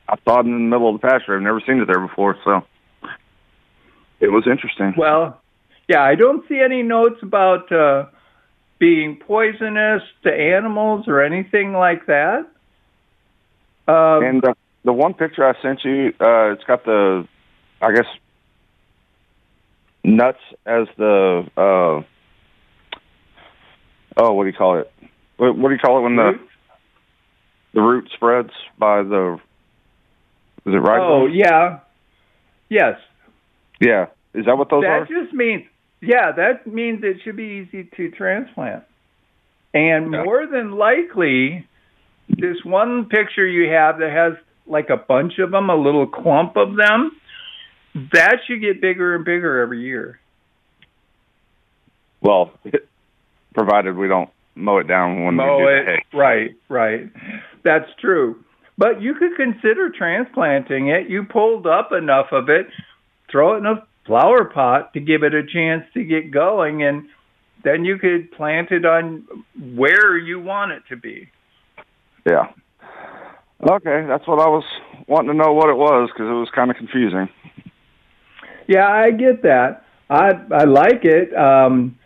I 0.09 0.15
saw 0.23 0.39
it 0.39 0.45
in 0.45 0.51
the 0.51 0.59
middle 0.59 0.93
of 0.93 1.01
the 1.01 1.07
pasture. 1.07 1.35
I've 1.35 1.41
never 1.41 1.61
seen 1.65 1.79
it 1.79 1.85
there 1.85 1.99
before, 1.99 2.37
so 2.43 2.61
it 4.19 4.29
was 4.29 4.47
interesting. 4.47 4.93
Well, 4.97 5.39
yeah, 5.87 6.01
I 6.01 6.15
don't 6.15 6.47
see 6.47 6.59
any 6.59 6.81
notes 6.83 7.21
about 7.21 7.71
uh, 7.71 8.05
being 8.79 9.17
poisonous 9.17 10.01
to 10.23 10.33
animals 10.33 11.07
or 11.07 11.21
anything 11.21 11.73
like 11.73 12.05
that. 12.07 12.47
Um, 13.87 14.23
and 14.23 14.41
the, 14.41 14.53
the 14.83 14.93
one 14.93 15.13
picture 15.13 15.47
I 15.47 15.53
sent 15.61 15.83
you, 15.83 16.13
uh, 16.19 16.51
it's 16.51 16.63
got 16.63 16.83
the, 16.85 17.27
I 17.81 17.93
guess, 17.93 18.05
nuts 20.03 20.39
as 20.65 20.87
the, 20.97 21.45
uh, 21.57 22.03
oh, 24.17 24.33
what 24.33 24.43
do 24.43 24.49
you 24.49 24.55
call 24.57 24.79
it? 24.79 24.91
What, 25.37 25.57
what 25.57 25.69
do 25.69 25.75
you 25.75 25.79
call 25.79 25.99
it 25.99 26.01
when 26.01 26.15
the 26.15 26.39
the 27.73 27.81
root 27.81 28.09
spreads 28.13 28.51
by 28.79 29.03
the? 29.03 29.39
Is 30.67 30.73
it 30.73 30.77
right? 30.77 30.99
Oh 30.99 31.27
yeah, 31.27 31.79
yes. 32.69 32.99
Yeah, 33.79 34.07
is 34.33 34.45
that 34.45 34.57
what 34.57 34.69
those 34.69 34.83
that 34.83 34.89
are? 34.89 34.99
That 35.05 35.23
just 35.23 35.33
means 35.33 35.63
yeah, 36.01 36.33
that 36.35 36.67
means 36.67 36.99
it 37.03 37.17
should 37.23 37.37
be 37.37 37.65
easy 37.65 37.89
to 37.95 38.11
transplant. 38.11 38.83
And 39.73 40.11
yeah. 40.11 40.23
more 40.23 40.45
than 40.45 40.71
likely, 40.71 41.65
this 42.27 42.57
one 42.65 43.05
picture 43.05 43.47
you 43.47 43.71
have 43.71 43.99
that 43.99 44.11
has 44.11 44.33
like 44.65 44.89
a 44.89 44.97
bunch 44.97 45.39
of 45.39 45.51
them, 45.51 45.69
a 45.69 45.75
little 45.75 46.05
clump 46.05 46.57
of 46.57 46.75
them, 46.75 47.11
that 48.11 48.39
should 48.45 48.59
get 48.59 48.81
bigger 48.81 49.15
and 49.15 49.23
bigger 49.23 49.61
every 49.61 49.81
year. 49.81 50.19
Well, 52.21 52.51
provided 53.53 53.95
we 53.95 54.09
don't 54.09 54.29
mow 54.55 54.79
it 54.79 54.87
down 54.87 55.23
when 55.23 55.35
mow 55.35 55.59
we 55.59 55.63
do 55.63 55.69
it. 55.69 55.99
Right, 56.13 56.55
right. 56.67 57.09
That's 57.63 57.89
true. 58.01 58.43
But 58.77 59.01
you 59.01 59.15
could 59.15 59.35
consider 59.35 59.89
transplanting 59.89 60.89
it. 60.89 61.09
You 61.09 61.23
pulled 61.23 61.65
up 61.65 61.91
enough 61.91 62.27
of 62.31 62.49
it, 62.49 62.67
throw 63.31 63.55
it 63.55 63.57
in 63.57 63.65
a 63.65 63.87
flower 64.05 64.45
pot 64.45 64.93
to 64.93 64.99
give 64.99 65.23
it 65.23 65.33
a 65.33 65.43
chance 65.43 65.83
to 65.93 66.03
get 66.03 66.31
going 66.31 66.83
and 66.83 67.07
then 67.63 67.83
you 67.83 67.97
could 67.97 68.31
plant 68.31 68.71
it 68.71 68.85
on 68.85 69.25
where 69.75 70.17
you 70.17 70.39
want 70.39 70.71
it 70.71 70.83
to 70.89 70.95
be. 70.95 71.29
Yeah. 72.25 72.51
Okay, 73.61 74.05
that's 74.07 74.27
what 74.27 74.39
I 74.39 74.47
was 74.47 74.63
wanting 75.07 75.31
to 75.31 75.33
know 75.33 75.53
what 75.53 75.69
it 75.69 75.75
was 75.75 76.09
because 76.13 76.29
it 76.29 76.33
was 76.33 76.49
kind 76.53 76.69
of 76.69 76.77
confusing. 76.77 77.27
Yeah, 78.67 78.87
I 78.87 79.11
get 79.11 79.41
that. 79.43 79.83
I 80.09 80.31
I 80.51 80.63
like 80.65 81.03
it. 81.03 81.35
Um, 81.35 81.96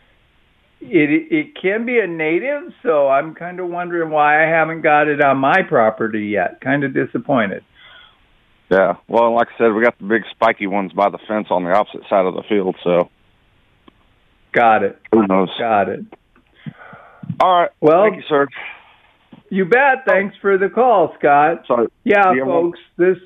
it 0.82 1.32
it 1.32 1.62
can 1.62 1.86
be 1.86 2.00
a 2.00 2.08
native, 2.08 2.74
so 2.84 3.08
I'm 3.08 3.36
kind 3.36 3.60
of 3.60 3.70
wondering 3.70 4.10
why 4.10 4.44
I 4.44 4.50
haven't 4.50 4.82
got 4.82 5.08
it 5.08 5.22
on 5.22 5.38
my 5.38 5.62
property 5.68 6.28
yet. 6.28 6.60
Kind 6.62 6.84
of 6.84 6.94
disappointed. 6.94 7.64
Yeah. 8.70 8.96
Well, 9.08 9.36
like 9.36 9.50
I 9.56 9.58
said, 9.58 9.74
we 9.74 9.84
got 9.84 9.98
the 9.98 10.06
big 10.06 10.24
spiky 10.32 10.66
ones 10.66 10.94
by 10.94 11.10
the 11.10 11.20
fence 11.28 11.48
on 11.50 11.64
the 11.64 11.72
opposite 11.72 12.02
side 12.10 12.26
of 12.26 12.34
the 12.34 12.44
field, 12.48 12.76
so. 12.84 13.10
Got 14.54 14.84
it. 14.84 15.00
Who 15.12 15.28
knows? 15.28 15.50
Got 15.58 15.90
it. 15.90 16.06
All 17.40 17.62
right. 17.62 17.70
Well, 17.80 18.04
thank 18.04 18.18
you, 18.18 18.24
sir. 18.28 18.48
You 19.50 19.66
bet. 19.66 20.06
Thanks 20.06 20.36
for 20.42 20.58
the 20.58 20.70
call, 20.70 21.14
Scott. 21.20 21.64
Sorry. 21.68 21.88
Yeah, 22.04 22.34
folks, 22.44 22.80
this 22.98 23.18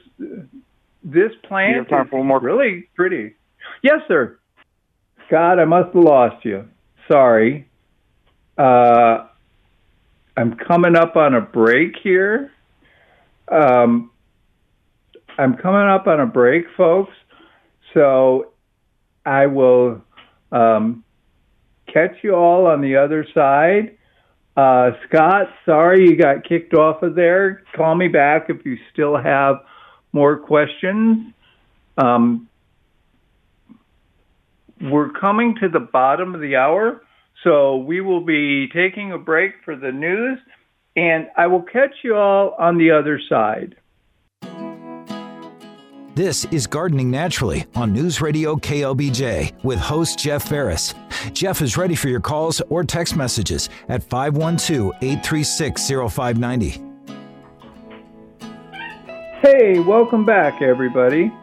this 1.04 1.32
plant 1.48 1.88
is 1.88 2.08
really 2.42 2.90
pretty. 2.96 3.36
Yes, 3.84 4.02
sir. 4.08 4.40
Scott, 5.28 5.60
I 5.60 5.66
must 5.66 5.94
have 5.94 6.04
lost 6.04 6.46
you. 6.46 6.66
Sorry. 7.08 7.68
Uh, 8.58 9.28
I'm 10.38 10.56
coming 10.56 10.96
up 10.96 11.16
on 11.16 11.34
a 11.34 11.42
break 11.42 11.96
here. 12.02 12.52
Um, 13.48 14.12
I'm 15.38 15.56
coming 15.58 15.88
up 15.88 16.08
on 16.08 16.20
a 16.20 16.26
break, 16.26 16.66
folks. 16.76 17.14
So 17.94 18.52
I 19.26 19.48
will 19.48 20.02
um, 20.52 21.04
catch 21.92 22.16
you 22.24 22.36
all 22.36 22.68
on 22.68 22.82
the 22.82 22.98
other 22.98 23.26
side. 23.34 23.98
Uh, 24.58 24.92
Scott, 25.08 25.48
sorry 25.66 26.10
you 26.10 26.16
got 26.16 26.48
kicked 26.48 26.74
off 26.74 27.04
of 27.04 27.16
there. 27.16 27.64
Call 27.76 27.96
me 27.96 28.08
back 28.08 28.50
if 28.50 28.66
you 28.66 28.78
still 28.94 29.18
have 29.18 29.58
more 30.14 30.38
questions. 30.38 31.34
Um, 31.98 32.50
we're 34.82 35.10
coming 35.10 35.56
to 35.62 35.70
the 35.70 35.80
bottom 35.80 36.36
of 36.36 36.42
the 36.42 36.56
hour, 36.56 37.02
so 37.44 37.78
we 37.78 38.02
will 38.02 38.24
be 38.24 38.68
taking 38.74 39.12
a 39.12 39.18
break 39.18 39.54
for 39.64 39.76
the 39.76 39.92
news, 39.92 40.40
and 40.96 41.28
I 41.38 41.48
will 41.48 41.62
catch 41.62 41.96
you 42.04 42.16
all 42.16 42.56
on 42.60 42.78
the 42.78 42.92
other 42.92 43.20
side. 43.30 43.76
This 46.16 46.46
is 46.46 46.66
Gardening 46.66 47.12
Naturally 47.12 47.66
on 47.76 47.92
News 47.92 48.22
Radio 48.22 48.56
KLBJ 48.56 49.66
with 49.66 49.80
host 49.80 50.18
Jeff 50.18 50.48
Ferris. 50.48 50.94
Jeff 51.34 51.62
is 51.62 51.76
ready 51.76 51.94
for 51.94 52.08
your 52.08 52.22
calls 52.22 52.62
or 52.70 52.86
text 52.86 53.18
messages 53.18 53.70
at 53.90 54.02
512 54.02 54.94
836 55.02 55.90
0590. 56.14 56.82
Hey, 59.42 59.80
welcome 59.80 60.26
back, 60.26 60.62
everybody. 60.62 61.34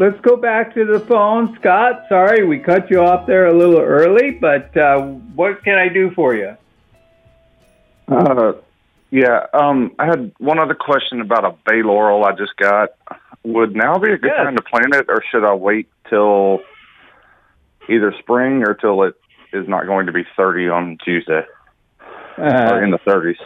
Let's 0.00 0.20
go 0.22 0.36
back 0.36 0.74
to 0.74 0.84
the 0.84 1.00
phone. 1.06 1.56
Scott, 1.60 2.06
sorry 2.08 2.44
we 2.44 2.58
cut 2.58 2.90
you 2.90 3.00
off 3.00 3.26
there 3.26 3.46
a 3.46 3.54
little 3.56 3.78
early, 3.78 4.32
but 4.32 4.76
uh, 4.76 5.00
what 5.00 5.62
can 5.62 5.78
I 5.78 5.88
do 5.88 6.10
for 6.16 6.34
you? 6.34 6.56
Uh, 8.08 8.54
yeah, 9.10 9.46
um, 9.54 9.92
I 9.98 10.06
had 10.06 10.32
one 10.38 10.58
other 10.58 10.74
question 10.74 11.20
about 11.20 11.44
a 11.44 11.52
bay 11.70 11.82
laurel 11.82 12.24
I 12.24 12.32
just 12.32 12.56
got. 12.56 12.90
Would 13.44 13.76
now 13.76 13.98
be 13.98 14.10
a 14.12 14.18
good 14.18 14.32
Yes. 14.36 14.44
time 14.44 14.56
to 14.56 14.62
plant 14.62 14.94
it, 14.96 15.06
or 15.08 15.22
should 15.30 15.44
I 15.44 15.54
wait 15.54 15.88
till 16.10 16.60
either 17.88 18.12
spring 18.18 18.64
or 18.66 18.74
till 18.74 19.04
it 19.04 19.14
is 19.52 19.68
not 19.68 19.86
going 19.86 20.06
to 20.06 20.12
be 20.12 20.24
30 20.36 20.68
on 20.70 20.98
Tuesday 21.04 21.42
or 22.36 22.82
in 22.82 22.92
Uh, 22.92 22.96
the 23.04 23.10
30s? 23.10 23.36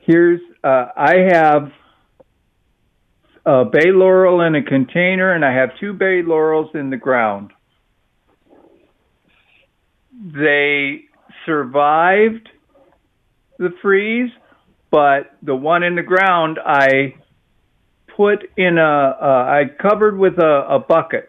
here's 0.00 0.40
uh, 0.64 0.86
I 0.96 1.18
have 1.30 1.70
a 3.44 3.64
bay 3.64 3.90
laurel 3.90 4.40
in 4.40 4.54
a 4.54 4.62
container, 4.62 5.32
and 5.32 5.44
I 5.44 5.52
have 5.54 5.70
two 5.80 5.92
bay 5.92 6.22
laurels 6.22 6.70
in 6.74 6.90
the 6.90 6.96
ground. 6.96 7.52
They 10.12 11.04
survived 11.46 12.48
the 13.58 13.70
freeze, 13.82 14.30
but 14.90 15.36
the 15.42 15.56
one 15.56 15.82
in 15.82 15.96
the 15.96 16.02
ground 16.02 16.58
I 16.64 17.14
put 18.16 18.44
in 18.56 18.78
a 18.78 18.82
uh, 18.82 19.24
I 19.24 19.64
covered 19.80 20.18
with 20.18 20.38
a, 20.38 20.66
a 20.68 20.78
bucket. 20.78 21.28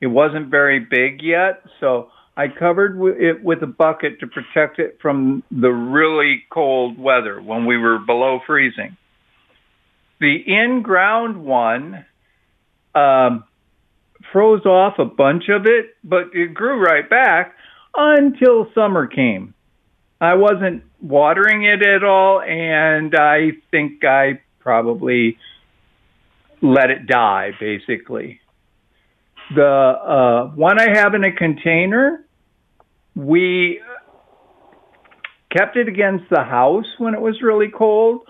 It 0.00 0.06
wasn't 0.06 0.48
very 0.48 0.80
big 0.80 1.22
yet, 1.22 1.62
so 1.80 2.08
I 2.36 2.48
covered 2.48 2.98
it 3.20 3.42
with 3.42 3.62
a 3.62 3.66
bucket 3.66 4.20
to 4.20 4.26
protect 4.26 4.78
it 4.78 4.98
from 5.02 5.42
the 5.50 5.68
really 5.68 6.44
cold 6.50 6.98
weather 6.98 7.40
when 7.42 7.66
we 7.66 7.76
were 7.76 7.98
below 7.98 8.40
freezing. 8.46 8.96
The 10.22 10.36
in-ground 10.36 11.44
one 11.44 12.06
um, 12.94 13.42
froze 14.30 14.64
off 14.64 15.00
a 15.00 15.04
bunch 15.04 15.48
of 15.48 15.66
it, 15.66 15.96
but 16.04 16.26
it 16.32 16.54
grew 16.54 16.80
right 16.80 17.10
back 17.10 17.56
until 17.96 18.68
summer 18.72 19.08
came. 19.08 19.52
I 20.20 20.34
wasn't 20.34 20.84
watering 21.00 21.64
it 21.64 21.84
at 21.84 22.04
all, 22.04 22.40
and 22.40 23.12
I 23.16 23.50
think 23.72 24.04
I 24.04 24.40
probably 24.60 25.38
let 26.60 26.90
it 26.90 27.08
die, 27.08 27.50
basically. 27.58 28.40
The 29.56 29.66
uh, 29.66 30.46
one 30.54 30.80
I 30.80 30.98
have 31.00 31.14
in 31.14 31.24
a 31.24 31.32
container, 31.32 32.24
we 33.16 33.80
kept 35.50 35.76
it 35.76 35.88
against 35.88 36.30
the 36.30 36.44
house 36.44 36.86
when 36.98 37.12
it 37.12 37.20
was 37.20 37.42
really 37.42 37.72
cold, 37.76 38.20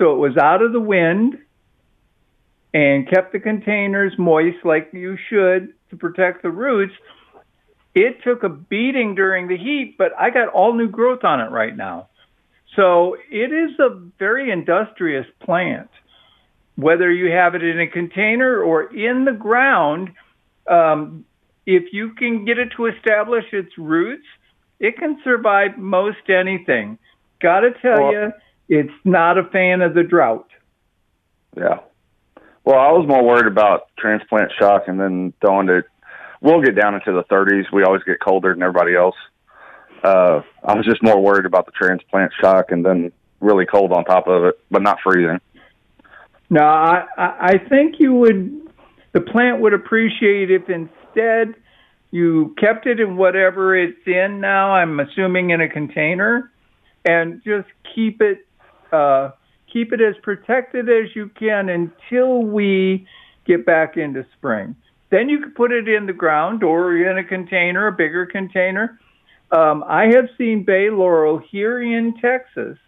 so 0.00 0.14
it 0.14 0.18
was 0.18 0.36
out 0.38 0.62
of 0.62 0.72
the 0.72 0.80
wind 0.80 1.38
and 2.72 3.08
kept 3.08 3.32
the 3.32 3.38
containers 3.38 4.12
moist 4.18 4.64
like 4.64 4.88
you 4.92 5.18
should 5.28 5.74
to 5.90 5.96
protect 5.96 6.42
the 6.42 6.50
roots. 6.50 6.94
It 7.94 8.22
took 8.24 8.42
a 8.42 8.48
beating 8.48 9.14
during 9.14 9.48
the 9.48 9.58
heat, 9.58 9.96
but 9.98 10.12
I 10.18 10.30
got 10.30 10.48
all 10.48 10.72
new 10.72 10.88
growth 10.88 11.22
on 11.22 11.40
it 11.40 11.50
right 11.50 11.76
now. 11.76 12.08
So 12.76 13.16
it 13.30 13.52
is 13.52 13.78
a 13.78 14.00
very 14.18 14.50
industrious 14.50 15.26
plant. 15.40 15.90
Whether 16.76 17.12
you 17.12 17.30
have 17.32 17.54
it 17.54 17.62
in 17.62 17.78
a 17.78 17.86
container 17.86 18.62
or 18.62 18.84
in 18.94 19.26
the 19.26 19.32
ground, 19.32 20.10
um, 20.66 21.26
if 21.66 21.92
you 21.92 22.14
can 22.14 22.46
get 22.46 22.58
it 22.58 22.70
to 22.76 22.86
establish 22.86 23.44
its 23.52 23.76
roots, 23.76 24.26
it 24.78 24.96
can 24.96 25.20
survive 25.24 25.76
most 25.76 26.30
anything. 26.30 26.96
Got 27.42 27.60
to 27.60 27.72
tell 27.82 28.04
Well- 28.04 28.12
you, 28.12 28.32
it's 28.70 28.94
not 29.04 29.36
a 29.36 29.42
fan 29.44 29.82
of 29.82 29.94
the 29.94 30.04
drought. 30.04 30.48
Yeah. 31.56 31.80
Well, 32.64 32.78
I 32.78 32.92
was 32.92 33.06
more 33.08 33.22
worried 33.22 33.46
about 33.46 33.88
transplant 33.98 34.52
shock 34.58 34.84
and 34.86 34.98
then 34.98 35.34
throwing 35.40 35.68
it. 35.68 35.84
We'll 36.40 36.62
get 36.62 36.76
down 36.76 36.94
into 36.94 37.12
the 37.12 37.24
30s. 37.24 37.64
We 37.72 37.82
always 37.82 38.04
get 38.04 38.20
colder 38.20 38.54
than 38.54 38.62
everybody 38.62 38.94
else. 38.94 39.16
Uh, 40.04 40.42
I 40.64 40.74
was 40.74 40.86
just 40.86 41.02
more 41.02 41.20
worried 41.20 41.46
about 41.46 41.66
the 41.66 41.72
transplant 41.72 42.32
shock 42.40 42.70
and 42.70 42.86
then 42.86 43.12
really 43.40 43.66
cold 43.66 43.92
on 43.92 44.04
top 44.04 44.28
of 44.28 44.44
it, 44.44 44.60
but 44.70 44.82
not 44.82 44.98
freezing. 45.02 45.40
No, 46.48 46.62
I, 46.62 47.06
I 47.18 47.36
I 47.40 47.58
think 47.68 47.96
you 47.98 48.14
would, 48.14 48.72
the 49.12 49.20
plant 49.20 49.60
would 49.60 49.74
appreciate 49.74 50.50
if 50.50 50.68
instead 50.70 51.54
you 52.10 52.54
kept 52.58 52.86
it 52.86 53.00
in 53.00 53.16
whatever 53.16 53.76
it's 53.76 54.06
in 54.06 54.40
now. 54.40 54.72
I'm 54.72 54.98
assuming 55.00 55.50
in 55.50 55.60
a 55.60 55.68
container, 55.68 56.50
and 57.04 57.42
just 57.44 57.68
keep 57.94 58.20
it, 58.20 58.46
uh, 58.92 59.30
keep 59.72 59.92
it 59.92 60.00
as 60.00 60.14
protected 60.22 60.88
as 60.88 61.14
you 61.14 61.28
can 61.38 61.68
until 61.68 62.42
we 62.42 63.06
get 63.46 63.64
back 63.64 63.96
into 63.96 64.26
spring. 64.36 64.74
Then 65.10 65.28
you 65.28 65.40
could 65.40 65.54
put 65.54 65.72
it 65.72 65.88
in 65.88 66.06
the 66.06 66.12
ground 66.12 66.62
or 66.62 66.96
in 66.96 67.18
a 67.18 67.24
container, 67.24 67.88
a 67.88 67.92
bigger 67.92 68.26
container. 68.26 68.98
Um, 69.50 69.84
I 69.86 70.06
have 70.06 70.28
seen 70.38 70.62
bay 70.62 70.90
laurel 70.90 71.38
here 71.38 71.82
in 71.82 72.14
Texas. 72.20 72.78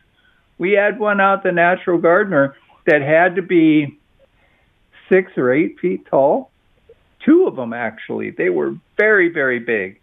We 0.59 0.73
had 0.73 1.01
one 1.01 1.21
out 1.21 1.43
the 1.43 1.51
Natural 1.51 1.99
Gardener 1.99 2.55
that 2.87 3.03
had 3.03 3.37
to 3.37 3.43
be 3.43 3.99
six 5.09 5.33
or 5.37 5.53
eight 5.53 5.79
feet 5.81 6.07
tall. 6.07 6.51
Two 7.25 7.47
of 7.47 7.57
them 7.57 7.73
actually. 7.73 8.31
They 8.31 8.49
were 8.49 8.77
very, 8.97 9.29
very 9.29 9.59
big. 9.59 10.01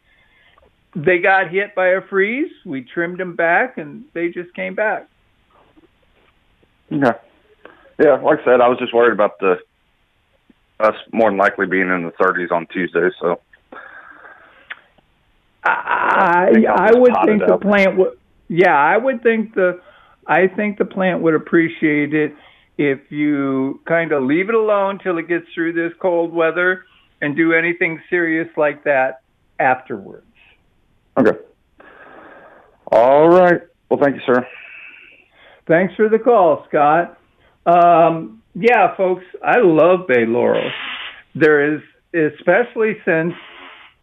They 0.95 1.19
got 1.19 1.51
hit 1.51 1.75
by 1.75 1.89
a 1.89 2.01
freeze. 2.01 2.51
We 2.65 2.81
trimmed 2.81 3.19
them 3.19 3.35
back, 3.35 3.77
and 3.77 4.05
they 4.13 4.29
just 4.29 4.53
came 4.55 4.75
back. 4.75 5.08
Yeah. 6.89 7.13
Yeah, 7.99 8.13
like 8.21 8.39
I 8.41 8.45
said, 8.45 8.61
I 8.61 8.67
was 8.69 8.77
just 8.79 8.93
worried 8.93 9.13
about 9.13 9.39
the 9.39 9.57
us 10.79 10.95
more 11.11 11.29
than 11.29 11.37
likely 11.37 11.65
being 11.65 11.89
in 11.89 12.03
the 12.03 12.11
30s 12.11 12.51
on 12.51 12.65
Tuesday. 12.67 13.09
So 13.19 13.41
I 15.63 16.51
I'll 16.67 16.87
I 16.87 16.91
would 16.93 17.13
think 17.25 17.41
the 17.45 17.55
up. 17.55 17.61
plant 17.61 17.97
would. 17.97 18.17
Yeah, 18.47 18.75
I 18.75 18.97
would 18.97 19.21
think 19.21 19.55
the. 19.55 19.81
I 20.25 20.47
think 20.47 20.77
the 20.77 20.85
plant 20.85 21.21
would 21.21 21.33
appreciate 21.33 22.13
it 22.13 22.33
if 22.77 23.11
you 23.11 23.81
kind 23.85 24.11
of 24.11 24.23
leave 24.23 24.47
it 24.47 24.55
alone 24.55 24.99
till 25.03 25.17
it 25.17 25.27
gets 25.27 25.45
through 25.53 25.73
this 25.73 25.91
cold 25.99 26.31
weather, 26.33 26.85
and 27.21 27.35
do 27.35 27.53
anything 27.53 28.01
serious 28.09 28.47
like 28.55 28.83
that 28.85 29.21
afterwards. 29.59 30.25
okay. 31.19 31.37
All 32.91 33.29
right. 33.29 33.61
Well, 33.89 33.99
thank 34.01 34.15
you, 34.15 34.21
sir. 34.25 34.47
Thanks 35.69 35.93
for 35.95 36.09
the 36.09 36.19
call, 36.19 36.65
Scott. 36.67 37.17
Um, 37.65 38.41
yeah, 38.55 38.97
folks, 38.97 39.23
I 39.41 39.59
love 39.59 40.07
bay 40.07 40.25
laurels. 40.25 40.73
There 41.35 41.75
is, 41.75 41.81
especially 42.13 42.97
since 43.05 43.33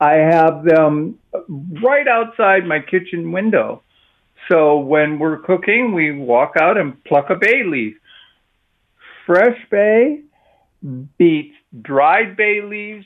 I 0.00 0.12
have 0.12 0.64
them 0.64 1.18
right 1.82 2.06
outside 2.06 2.66
my 2.66 2.78
kitchen 2.80 3.32
window. 3.32 3.82
So 4.50 4.78
when 4.78 5.18
we're 5.18 5.38
cooking, 5.38 5.92
we 5.92 6.12
walk 6.12 6.52
out 6.60 6.78
and 6.78 7.02
pluck 7.04 7.30
a 7.30 7.34
bay 7.34 7.64
leaf. 7.64 7.96
Fresh 9.26 9.58
bay 9.68 10.20
beats 11.18 11.56
dried 11.82 12.36
bay 12.36 12.62
leaves 12.62 13.04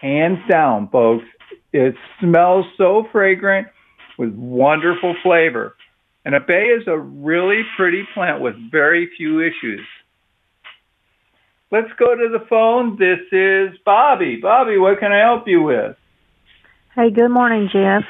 hands 0.00 0.38
down, 0.48 0.88
folks. 0.88 1.24
It 1.72 1.94
smells 2.20 2.64
so 2.78 3.06
fragrant 3.12 3.68
with 4.18 4.32
wonderful 4.34 5.14
flavor. 5.22 5.76
And 6.24 6.34
a 6.34 6.40
bay 6.40 6.64
is 6.64 6.86
a 6.86 6.98
really 6.98 7.62
pretty 7.76 8.06
plant 8.14 8.40
with 8.40 8.54
very 8.70 9.10
few 9.16 9.40
issues. 9.40 9.86
Let's 11.70 11.90
go 11.98 12.14
to 12.14 12.28
the 12.28 12.44
phone. 12.48 12.98
This 12.98 13.20
is 13.32 13.78
Bobby. 13.84 14.36
Bobby, 14.42 14.76
what 14.76 14.98
can 14.98 15.12
I 15.12 15.20
help 15.20 15.46
you 15.46 15.62
with? 15.62 15.96
Hey, 16.94 17.10
good 17.10 17.30
morning, 17.30 17.70
Jeff. 17.72 18.02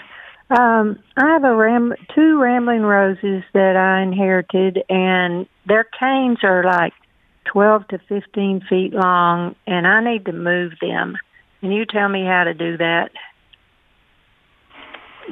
Um, 0.50 0.98
I 1.16 1.28
have 1.34 1.44
a 1.44 1.54
ram- 1.54 1.94
two 2.14 2.40
rambling 2.40 2.82
roses 2.82 3.44
that 3.52 3.76
I 3.76 4.02
inherited, 4.02 4.82
and 4.88 5.46
their 5.66 5.84
canes 5.84 6.38
are 6.42 6.64
like 6.64 6.94
12 7.44 7.86
to 7.88 7.98
15 8.08 8.62
feet 8.68 8.92
long, 8.92 9.54
and 9.66 9.86
I 9.86 10.02
need 10.02 10.24
to 10.24 10.32
move 10.32 10.72
them. 10.80 11.16
Can 11.60 11.70
you 11.70 11.84
tell 11.84 12.08
me 12.08 12.24
how 12.24 12.44
to 12.44 12.54
do 12.54 12.78
that? 12.78 13.10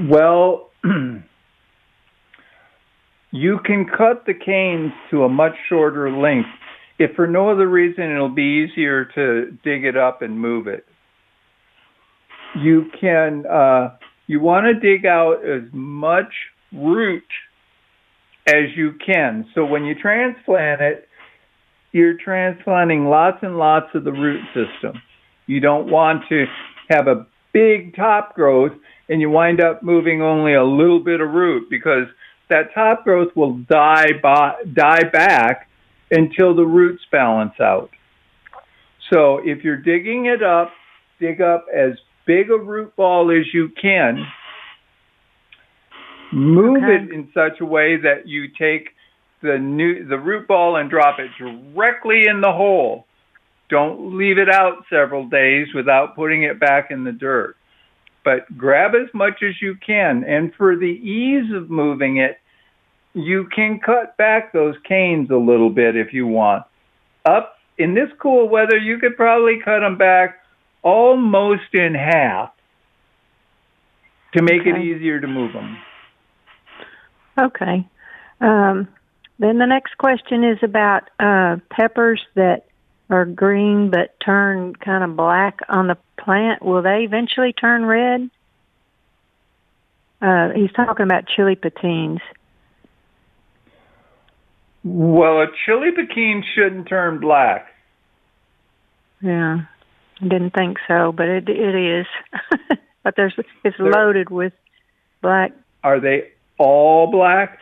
Well, 0.01 0.71
you 3.31 3.59
can 3.65 3.87
cut 3.87 4.25
the 4.27 4.35
canes 4.35 4.93
to 5.11 5.25
a 5.25 5.29
much 5.29 5.53
shorter 5.69 6.11
length. 6.11 6.49
If 6.99 7.15
for 7.15 7.27
no 7.27 7.51
other 7.51 7.69
reason, 7.69 8.11
it'll 8.11 8.29
be 8.29 8.67
easier 8.67 9.05
to 9.15 9.57
dig 9.63 9.85
it 9.85 9.97
up 9.97 10.23
and 10.23 10.41
move 10.41 10.67
it. 10.67 10.85
You 12.57 12.87
can, 13.01 13.45
uh, 13.47 13.97
you 14.27 14.41
want 14.41 14.67
to 14.67 14.81
dig 14.81 15.07
out 15.07 15.45
as 15.45 15.63
much 15.73 16.33
root 16.73 17.25
as 18.47 18.77
you 18.77 18.95
can. 19.05 19.47
So 19.55 19.65
when 19.65 19.85
you 19.85 19.95
transplant 19.95 20.81
it, 20.81 21.09
you're 21.93 22.17
transplanting 22.17 23.07
lots 23.07 23.39
and 23.43 23.59
lots 23.59 23.87
of 23.95 24.05
the 24.05 24.13
root 24.13 24.43
system. 24.49 25.01
You 25.47 25.61
don't 25.61 25.91
want 25.91 26.25
to 26.31 26.47
have 26.91 27.07
a 27.07 27.27
big 27.53 27.95
top 27.95 28.35
growth 28.35 28.73
and 29.09 29.21
you 29.21 29.31
wind 29.31 29.61
up 29.61 29.83
moving 29.83 30.21
only 30.21 30.55
a 30.55 30.65
little 30.65 31.03
bit 31.03 31.21
of 31.21 31.31
root 31.31 31.69
because 31.71 32.07
that 32.49 32.75
top 32.75 33.05
growth 33.05 33.35
will 33.37 33.59
die 33.71 34.13
by, 34.23 34.55
die 34.73 35.05
back 35.05 35.69
until 36.11 36.55
the 36.55 36.65
roots 36.65 37.03
balance 37.13 37.55
out. 37.61 37.91
So 39.13 39.39
if 39.45 39.65
you're 39.65 39.77
digging 39.77 40.27
it 40.27 40.43
up, 40.43 40.71
dig 41.21 41.41
up 41.41 41.67
as 41.75 41.93
big 42.27 42.51
a 42.51 42.59
root 42.59 42.95
ball 42.97 43.31
as 43.31 43.47
you 43.53 43.71
can. 43.81 44.27
Move 46.33 46.83
Okay. 46.83 47.05
it 47.05 47.13
in 47.13 47.31
such 47.33 47.61
a 47.61 47.65
way 47.65 47.97
that 47.97 48.27
you 48.29 48.49
take 48.49 48.91
the 49.41 49.59
new 49.59 50.05
the 50.05 50.19
root 50.19 50.47
ball 50.47 50.77
and 50.77 50.91
drop 50.91 51.19
it 51.19 51.31
directly 51.39 52.27
in 52.27 52.41
the 52.41 52.53
hole. 52.53 53.07
Don't 53.71 54.17
leave 54.17 54.39
it 54.39 54.49
out 54.49 54.85
several 54.91 55.27
days 55.29 55.69
without 55.75 56.17
putting 56.17 56.43
it 56.43 56.59
back 56.59 56.91
in 56.91 57.05
the 57.05 57.13
dirt. 57.13 57.57
But 58.29 58.59
grab 58.59 58.95
as 58.95 59.09
much 59.15 59.43
as 59.43 59.55
you 59.63 59.75
can 59.75 60.23
and 60.23 60.55
for 60.55 60.77
the 60.77 60.85
ease 60.85 61.51
of 61.55 61.71
moving 61.71 62.19
it, 62.19 62.39
you 63.15 63.49
can 63.57 63.81
cut 63.81 64.19
back 64.19 64.53
those 64.53 64.75
canes 64.87 65.31
a 65.31 65.37
little 65.37 65.71
bit 65.71 65.97
if 65.97 66.13
you 66.13 66.27
want. 66.27 66.67
Up 67.25 67.57
in 67.79 67.95
this 67.95 68.11
cool 68.21 68.47
weather, 68.47 68.77
you 68.77 68.99
could 68.99 69.17
probably 69.17 69.61
cut 69.65 69.81
them 69.81 69.97
back 69.97 70.41
almost 70.83 71.73
in 71.73 71.95
half 71.95 72.53
to 74.35 74.43
make 74.43 74.67
it 74.67 74.77
easier 74.77 75.19
to 75.19 75.27
move 75.27 75.55
them. 75.55 75.79
Okay. 77.41 77.89
Um, 78.43 78.89
then 79.39 79.57
the 79.57 79.65
next 79.65 79.97
question 79.97 80.45
is 80.45 80.59
about 80.63 81.09
uh, 81.19 81.57
peppers 81.71 82.21
that 82.35 82.67
are 83.11 83.25
green 83.25 83.91
but 83.91 84.19
turn 84.25 84.75
kind 84.75 85.05
of 85.05 85.17
black 85.17 85.61
on 85.69 85.87
the 85.87 85.97
plant. 86.19 86.63
Will 86.63 86.83
they 86.83 87.05
eventually 87.05 87.53
turn 87.53 87.85
red? 87.85 88.31
Uh, 90.21 90.51
he's 90.55 90.73
talking 90.73 91.05
about 91.05 91.25
chili 91.29 91.55
patines. 91.57 92.21
Well, 94.85 95.43
a 95.43 95.47
chili 95.65 95.91
pequin 95.93 96.45
shouldn't 96.55 96.89
turn 96.89 97.21
black. 97.21 97.69
Yeah, 99.21 99.63
I 100.21 100.25
didn't 100.25 100.51
think 100.55 100.79
so, 100.87 101.13
but 101.13 101.29
it 101.29 101.49
it 101.49 101.75
is. 101.75 102.07
but 103.03 103.15
there's 103.17 103.35
it's 103.65 103.77
There- 103.77 103.91
loaded 103.93 104.31
with 104.31 104.53
black. 105.21 105.53
Are 105.85 106.01
they 106.01 106.31
all 106.59 107.11
black? 107.11 107.59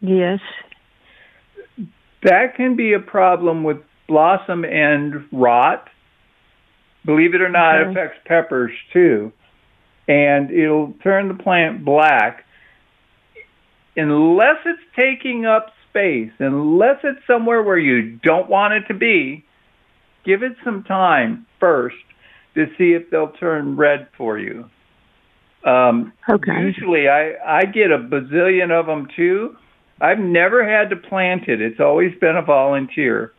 Yes. 0.00 0.40
That 2.22 2.56
can 2.56 2.76
be 2.76 2.92
a 2.92 2.98
problem 3.00 3.62
with 3.62 3.78
blossom 4.08 4.64
end 4.64 5.26
rot. 5.32 5.88
Believe 7.04 7.34
it 7.34 7.40
or 7.40 7.48
not, 7.48 7.76
it 7.80 7.86
Okay. 7.88 7.90
affects 7.92 8.18
peppers 8.26 8.72
too. 8.92 9.32
And 10.08 10.50
it'll 10.50 10.92
turn 11.02 11.28
the 11.28 11.34
plant 11.34 11.84
black 11.84 12.44
unless 13.96 14.58
it's 14.64 14.82
taking 14.94 15.46
up 15.46 15.72
space, 15.88 16.30
unless 16.38 16.98
it's 17.02 17.24
somewhere 17.26 17.62
where 17.62 17.78
you 17.78 18.18
don't 18.22 18.48
want 18.48 18.74
it 18.74 18.86
to 18.88 18.94
be. 18.94 19.44
Give 20.24 20.42
it 20.42 20.52
some 20.64 20.82
time 20.82 21.46
first 21.60 21.96
to 22.54 22.66
see 22.76 22.92
if 22.92 23.10
they'll 23.10 23.28
turn 23.32 23.76
red 23.76 24.08
for 24.16 24.38
you. 24.38 24.68
Um, 25.64 26.12
Okay. 26.28 26.60
Usually, 26.60 27.08
I 27.08 27.34
I 27.44 27.64
get 27.64 27.90
a 27.90 27.98
bazillion 27.98 28.70
of 28.70 28.86
them 28.86 29.08
too. 29.16 29.56
I've 30.00 30.18
never 30.18 30.68
had 30.68 30.90
to 30.90 30.96
plant 30.96 31.48
it. 31.48 31.60
It's 31.60 31.80
always 31.80 32.14
been 32.20 32.36
a 32.36 32.42
volunteer, 32.42 33.32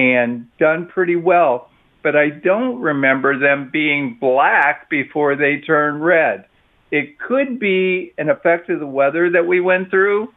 and 0.00 0.46
done 0.58 0.86
pretty 0.86 1.16
well. 1.16 1.70
But 2.02 2.16
I 2.16 2.30
don't 2.30 2.80
remember 2.80 3.38
them 3.38 3.68
being 3.70 4.16
black 4.18 4.88
before 4.88 5.36
they 5.36 5.58
turn 5.58 6.00
red. 6.00 6.46
It 6.90 7.18
could 7.18 7.60
be 7.60 8.12
an 8.16 8.30
effect 8.30 8.70
of 8.70 8.80
the 8.80 8.86
weather 8.86 9.30
that 9.30 9.46
we 9.46 9.60
went 9.60 9.90
through. 9.90 10.32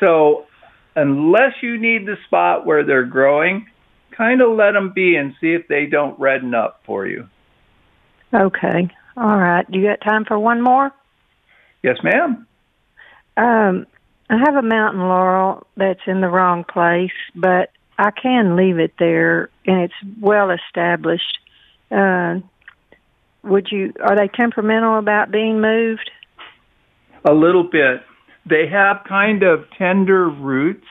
So, 0.00 0.46
unless 0.96 1.54
you 1.62 1.78
need 1.78 2.06
the 2.06 2.16
spot 2.26 2.66
where 2.66 2.84
they're 2.84 3.06
growing, 3.06 3.66
kind 4.10 4.42
of 4.42 4.56
let 4.56 4.72
them 4.72 4.92
be 4.94 5.14
and 5.16 5.34
see 5.40 5.52
if 5.54 5.68
they 5.68 5.86
don't 5.86 6.18
redden 6.18 6.54
up 6.54 6.80
for 6.84 7.06
you. 7.06 7.28
Okay. 8.34 8.90
All 9.16 9.38
right. 9.38 9.70
Do 9.70 9.78
you 9.78 9.86
got 9.86 10.00
time 10.00 10.24
for 10.24 10.38
one 10.38 10.60
more? 10.60 10.92
Yes, 11.82 11.98
ma'am. 12.02 12.46
Um, 13.36 13.86
I 14.28 14.38
have 14.38 14.56
a 14.56 14.62
mountain 14.62 15.02
laurel 15.02 15.66
that's 15.76 16.00
in 16.06 16.20
the 16.20 16.28
wrong 16.28 16.64
place, 16.64 17.12
but 17.34 17.70
I 17.98 18.10
can 18.10 18.56
leave 18.56 18.78
it 18.78 18.94
there, 18.98 19.50
and 19.66 19.80
it's 19.82 19.94
well 20.20 20.50
established. 20.50 21.38
Uh, 21.90 22.40
would 23.42 23.68
you? 23.70 23.92
Are 24.02 24.16
they 24.16 24.28
temperamental 24.28 24.98
about 24.98 25.30
being 25.30 25.60
moved? 25.60 26.10
A 27.24 27.32
little 27.32 27.64
bit. 27.64 28.02
They 28.46 28.66
have 28.68 29.04
kind 29.08 29.42
of 29.42 29.64
tender 29.78 30.28
roots. 30.28 30.86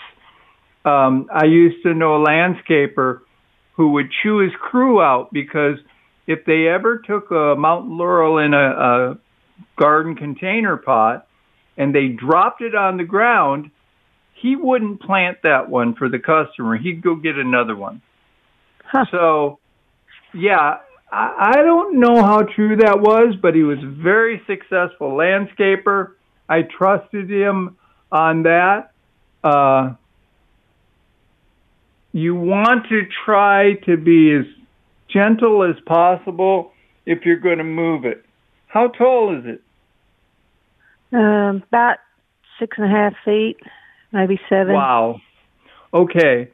Um, 0.85 1.29
I 1.33 1.45
used 1.45 1.83
to 1.83 1.93
know 1.93 2.15
a 2.15 2.25
landscaper 2.25 3.19
who 3.73 3.91
would 3.91 4.09
chew 4.21 4.39
his 4.39 4.51
crew 4.59 5.01
out 5.01 5.31
because 5.31 5.77
if 6.27 6.45
they 6.45 6.67
ever 6.67 6.99
took 6.99 7.31
a 7.31 7.55
mountain 7.57 7.97
laurel 7.97 8.37
in 8.37 8.53
a, 8.53 8.57
a 8.57 9.17
garden 9.77 10.15
container 10.15 10.77
pot 10.77 11.27
and 11.77 11.93
they 11.93 12.07
dropped 12.07 12.61
it 12.61 12.75
on 12.75 12.97
the 12.97 13.03
ground, 13.03 13.71
he 14.43 14.57
wouldn't 14.57 15.01
plant 15.01 15.37
that 15.43 15.69
one 15.69 15.95
for 15.95 16.09
the 16.09 16.19
customer. 16.19 16.75
He'd 16.77 17.01
go 17.01 17.15
get 17.15 17.37
another 17.37 17.77
one. 17.77 18.01
Huh. 18.83 19.05
So, 19.09 19.59
yeah, 20.33 20.79
I, 21.09 21.53
I 21.55 21.61
don't 21.63 21.97
know 21.97 22.21
how 22.21 22.41
true 22.41 22.75
that 22.75 22.99
was, 22.99 23.35
but 23.41 23.55
he 23.55 23.63
was 23.63 23.77
a 23.81 23.87
very 23.87 24.41
successful 24.45 25.11
landscaper. 25.11 26.15
I 26.49 26.63
trusted 26.63 27.31
him 27.31 27.77
on 28.11 28.43
that. 28.43 28.91
Uh, 29.45 29.93
you 32.11 32.35
want 32.35 32.89
to 32.89 33.03
try 33.25 33.75
to 33.85 33.95
be 33.95 34.33
as 34.33 34.45
gentle 35.07 35.63
as 35.63 35.81
possible 35.85 36.73
if 37.05 37.25
you're 37.25 37.39
going 37.39 37.59
to 37.59 37.63
move 37.63 38.03
it. 38.03 38.25
How 38.67 38.89
tall 38.89 39.37
is 39.39 39.45
it? 39.45 39.61
Um, 41.15 41.63
about 41.69 41.99
six 42.59 42.77
and 42.77 42.87
a 42.87 42.89
half 42.89 43.13
feet, 43.23 43.57
maybe 44.13 44.39
seven. 44.47 44.73
Wow. 44.73 45.19
Okay. 45.93 46.49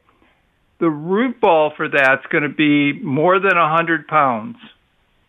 The 0.78 0.90
root 0.90 1.40
ball 1.40 1.72
for 1.76 1.88
that's 1.88 2.24
going 2.30 2.42
to 2.42 2.48
be 2.48 2.98
more 3.00 3.38
than 3.38 3.56
a 3.56 3.68
100 3.68 4.08
pounds. 4.08 4.56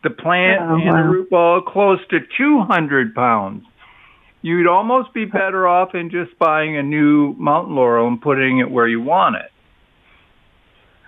The 0.04 0.10
plant 0.10 0.62
Oh, 0.62 0.76
and 0.76 0.88
the 0.88 1.10
root 1.10 1.30
ball 1.30 1.62
close 1.62 2.00
to 2.10 2.20
200 2.38 3.13
pounds. 3.13 3.65
You'd 4.41 4.67
almost 4.67 5.13
be 5.13 5.26
better 5.26 5.67
off 5.67 5.94
in 5.94 6.10
just 6.10 6.38
buying 6.39 6.76
a 6.76 6.82
new 6.82 7.36
mountain 7.38 7.76
laurel 7.76 8.08
and 8.08 8.20
putting 8.20 8.58
it 8.58 8.72
where 8.72 8.88
you 8.88 9.00
want 9.02 9.36
it. 9.36 9.52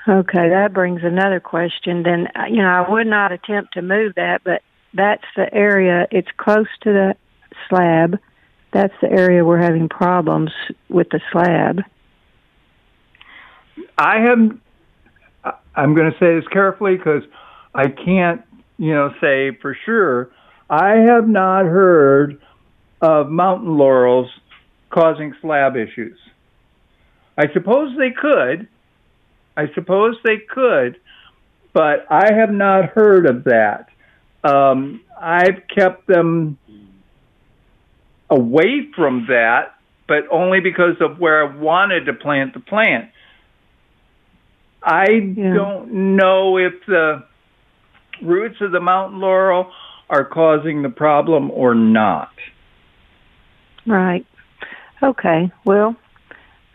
Okay, 0.07 0.49
that 0.49 0.73
brings 0.73 1.01
another 1.03 1.39
question. 1.39 2.03
Then, 2.03 2.27
uh, 2.35 2.45
you 2.47 2.57
know, 2.57 2.67
I 2.67 2.87
would 2.87 3.07
not 3.07 3.31
attempt 3.31 3.73
to 3.73 3.81
move 3.81 4.13
that, 4.15 4.41
but 4.43 4.61
that's 4.93 5.23
the 5.35 5.51
area, 5.53 6.07
it's 6.11 6.27
close 6.37 6.67
to 6.81 6.91
the 6.91 7.15
slab. 7.69 8.19
That's 8.73 8.93
the 9.01 9.11
area 9.11 9.45
we're 9.45 9.61
having 9.61 9.87
problems 9.87 10.51
with 10.89 11.07
the 11.09 11.21
slab. 11.31 11.81
I. 13.97 14.17
I- 15.43 15.53
I'm 15.75 15.95
going 15.95 16.11
to 16.11 16.17
say 16.19 16.35
this 16.35 16.47
carefully 16.49 16.97
because 16.97 17.23
I 17.73 17.87
can't, 17.87 18.41
you 18.77 18.93
know, 18.93 19.11
say 19.19 19.57
for 19.61 19.75
sure. 19.85 20.29
I 20.69 20.97
have 20.97 21.27
not 21.27 21.65
heard 21.65 22.39
of 23.01 23.29
mountain 23.29 23.77
laurels 23.77 24.29
causing 24.89 25.33
slab 25.41 25.75
issues. 25.75 26.17
I 27.37 27.51
suppose 27.53 27.97
they 27.97 28.11
could. 28.11 28.67
I 29.57 29.71
suppose 29.73 30.15
they 30.23 30.37
could, 30.37 30.99
but 31.73 32.05
I 32.09 32.33
have 32.33 32.51
not 32.51 32.89
heard 32.89 33.25
of 33.25 33.43
that. 33.45 33.89
Um, 34.43 35.01
I've 35.19 35.61
kept 35.73 36.07
them 36.07 36.57
away 38.29 38.87
from 38.95 39.27
that, 39.29 39.73
but 40.07 40.23
only 40.31 40.59
because 40.59 40.95
of 41.01 41.19
where 41.19 41.47
I 41.47 41.55
wanted 41.55 42.05
to 42.05 42.13
plant 42.13 42.53
the 42.53 42.59
plant. 42.59 43.09
I 44.83 45.09
Yeah. 45.09 45.53
don't 45.53 46.15
know 46.17 46.57
if 46.57 46.73
the 46.85 47.23
roots 48.21 48.59
of 48.61 48.71
the 48.71 48.79
mountain 48.81 49.19
laurel 49.19 49.71
are 50.09 50.25
causing 50.25 50.81
the 50.81 50.89
problem 50.89 51.51
or 51.51 51.73
not. 51.73 52.31
Right. 53.85 54.25
Okay. 55.01 55.51
Well, 55.65 55.95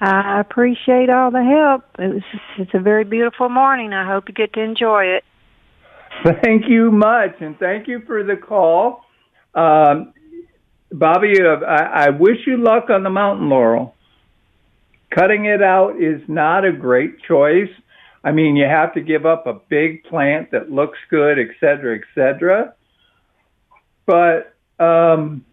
I 0.01 0.41
appreciate 0.41 1.11
all 1.11 1.31
the 1.31 1.43
help. 1.43 1.85
It 1.99 2.15
was 2.15 2.23
it's 2.57 2.75
a 2.75 2.79
very 2.79 3.05
beautiful 3.05 3.49
morning. 3.49 3.93
I 3.93 4.07
hope 4.07 4.29
you 4.29 4.35
get 4.35 4.53
to 4.55 4.61
enjoy 4.61 5.05
it. 5.05 5.25
Thank 6.43 6.69
you 6.69 6.91
much, 6.91 7.41
and 7.41 7.59
thank 7.59 7.87
you 7.87 8.01
for 8.07 8.23
the 8.23 8.37
call. 8.37 9.05
Um, 9.55 10.13
Bobby, 10.91 11.35
I, 11.43 12.07
I 12.07 12.11
wish 12.11 12.39
you 12.47 12.57
luck 12.57 12.91
on 12.91 13.03
the 13.03 13.11
mountain 13.11 13.49
laurel. 13.49 13.95
cutting 15.11 15.47
it 15.47 15.63
out 15.63 16.01
is 16.01 16.21
not 16.29 16.65
a 16.65 16.73
great 16.73 17.21
choice. 17.23 17.71
I 18.25 18.33
mean, 18.33 18.57
you 18.57 18.65
have 18.65 18.95
to 18.95 19.01
give 19.01 19.27
up 19.27 19.47
a 19.47 19.55
big 19.55 20.05
plant 20.05 20.51
that 20.51 20.71
looks 20.71 20.99
good, 21.09 21.39
et 21.39 21.49
cetera, 21.61 21.97
et 21.97 22.05
cetera. 22.15 22.75
But 24.07 24.55
um, 24.79 25.45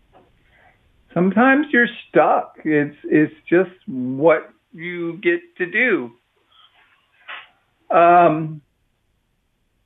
sometimes 1.14 1.68
you're 1.72 1.88
stuck. 2.10 2.58
It's 2.64 2.96
it's 3.04 3.34
just 3.50 3.72
what 3.86 4.52
you 4.74 5.18
get 5.18 5.42
to 5.58 5.66
do. 5.66 6.12
Um, 7.96 8.62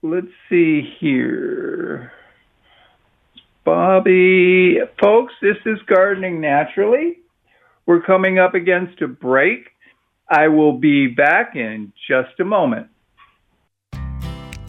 let's 0.01 0.27
see 0.49 0.81
here. 0.99 2.13
Bobby, 3.65 4.79
folks, 5.01 5.33
this 5.41 5.57
is 5.65 5.79
Gardening 5.85 6.39
Naturally. 6.41 7.19
We're 7.85 8.01
coming 8.01 8.39
up 8.39 8.53
against 8.53 9.01
a 9.01 9.07
break. 9.07 9.69
I 10.29 10.47
will 10.47 10.73
be 10.73 11.07
back 11.07 11.55
in 11.55 11.91
just 12.07 12.39
a 12.39 12.45
moment. 12.45 12.87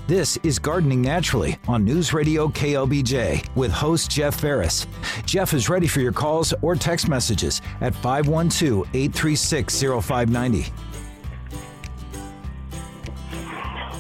This 0.06 0.36
is 0.42 0.58
Gardening 0.58 1.02
Naturally 1.02 1.56
on 1.68 1.84
News 1.84 2.12
Radio 2.12 2.48
KLBJ 2.48 3.54
with 3.54 3.70
host 3.70 4.10
Jeff 4.10 4.40
Ferris. 4.40 4.88
Jeff 5.24 5.54
is 5.54 5.68
ready 5.68 5.86
for 5.86 6.00
your 6.00 6.10
calls 6.10 6.52
or 6.62 6.74
text 6.74 7.08
messages 7.08 7.62
at 7.80 7.94
512 7.94 8.88
836 8.92 9.80
0590. 9.80 10.72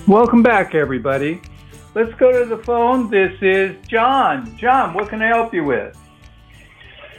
Welcome 0.08 0.42
back, 0.42 0.74
everybody. 0.74 1.40
Let's 1.94 2.12
go 2.14 2.30
to 2.32 2.44
the 2.48 2.62
phone. 2.62 3.10
This 3.10 3.32
is 3.42 3.74
John. 3.88 4.56
John, 4.56 4.94
what 4.94 5.08
can 5.08 5.20
I 5.22 5.26
help 5.26 5.52
you 5.52 5.64
with? 5.64 5.96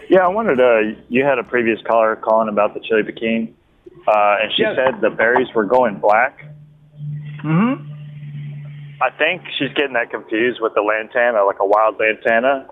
Yeah, 0.10 0.19
I 0.25 0.27
wanted 0.29 0.55
to. 0.57 0.95
You 1.10 1.25
had 1.25 1.39
a 1.39 1.43
previous 1.43 1.79
caller 1.86 2.15
calling 2.15 2.47
about 2.49 2.73
the 2.73 2.79
chili 2.79 3.03
pequin, 3.03 3.53
uh, 4.07 4.38
and 4.41 4.51
she 4.55 4.62
Yes. 4.63 4.75
said 4.77 5.01
the 5.01 5.10
berries 5.10 5.47
were 5.53 5.65
going 5.65 5.95
black. 5.95 6.45
Mm-hmm. 7.43 7.88
I 9.01 9.10
think 9.17 9.41
she's 9.57 9.73
getting 9.73 9.93
that 9.93 10.10
confused 10.12 10.60
with 10.62 10.73
the 10.75 10.81
lantana, 10.81 11.43
like 11.43 11.60
a 11.60 11.65
wild 11.65 11.97
lantana, 11.99 12.67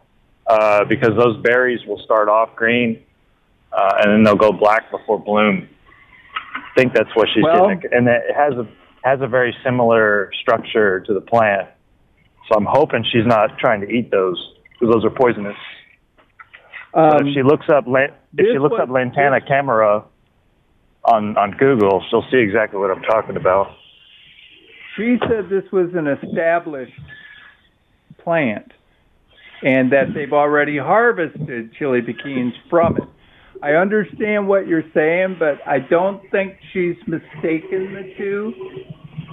uh, 0.48 0.86
because 0.86 1.16
those 1.18 1.38
berries 1.42 1.86
will 1.86 2.00
start 2.00 2.30
off 2.30 2.56
green 2.56 3.02
uh, 3.74 3.94
and 4.00 4.12
then 4.12 4.24
they'll 4.24 4.36
go 4.36 4.52
black 4.52 4.90
before 4.92 5.20
bloom. 5.20 5.68
I 6.56 6.62
think 6.80 6.94
that's 6.94 7.14
what 7.16 7.28
she's 7.34 7.44
Well- 7.44 7.68
getting, 7.76 7.92
and 7.94 8.08
it 8.08 8.24
has 8.36 8.54
a 8.54 8.66
has 9.04 9.22
a 9.22 9.28
very 9.28 9.56
similar 9.64 10.30
structure 10.42 11.00
to 11.00 11.14
the 11.14 11.22
plant. 11.22 11.70
So 12.50 12.56
I'm 12.56 12.66
hoping 12.66 13.06
she's 13.12 13.26
not 13.26 13.58
trying 13.60 13.82
to 13.82 13.88
eat 13.90 14.10
those 14.12 14.54
because 14.74 14.94
those 14.94 15.06
are 15.06 15.12
poisonous. 15.12 15.56
But 16.94 17.22
Um, 17.22 17.28
if 17.28 17.34
she 17.36 17.44
looks 17.44 17.70
up 17.70 17.86
if 17.88 18.12
she 18.38 18.58
looks 18.58 18.74
was- 18.74 18.82
up 18.82 18.90
lantana 18.90 19.40
camara 19.42 20.04
on 21.06 21.38
on 21.38 21.52
Google, 21.52 22.04
she'll 22.10 22.26
see 22.32 22.38
exactly 22.40 22.80
what 22.80 22.90
I'm 22.92 23.04
talking 23.04 23.36
about. 23.38 23.72
she 24.96 25.18
said 25.28 25.50
this 25.50 25.72
was 25.72 25.94
an 25.94 26.08
established 26.08 27.00
plant 28.18 28.74
and 29.64 29.92
that 29.92 30.14
they've 30.14 30.34
already 30.34 30.78
harvested 30.78 31.72
chili 31.74 32.02
pequins 32.02 32.54
from 32.70 32.98
it. 32.98 33.04
I 33.62 33.74
understand 33.76 34.48
what 34.48 34.68
you're 34.68 34.90
saying, 34.94 35.36
but 35.38 35.62
I 35.68 35.80
don't 35.80 36.22
think 36.32 36.58
she's 36.72 36.96
mistaken 37.08 37.94
the 37.94 38.14
two. 38.18 38.54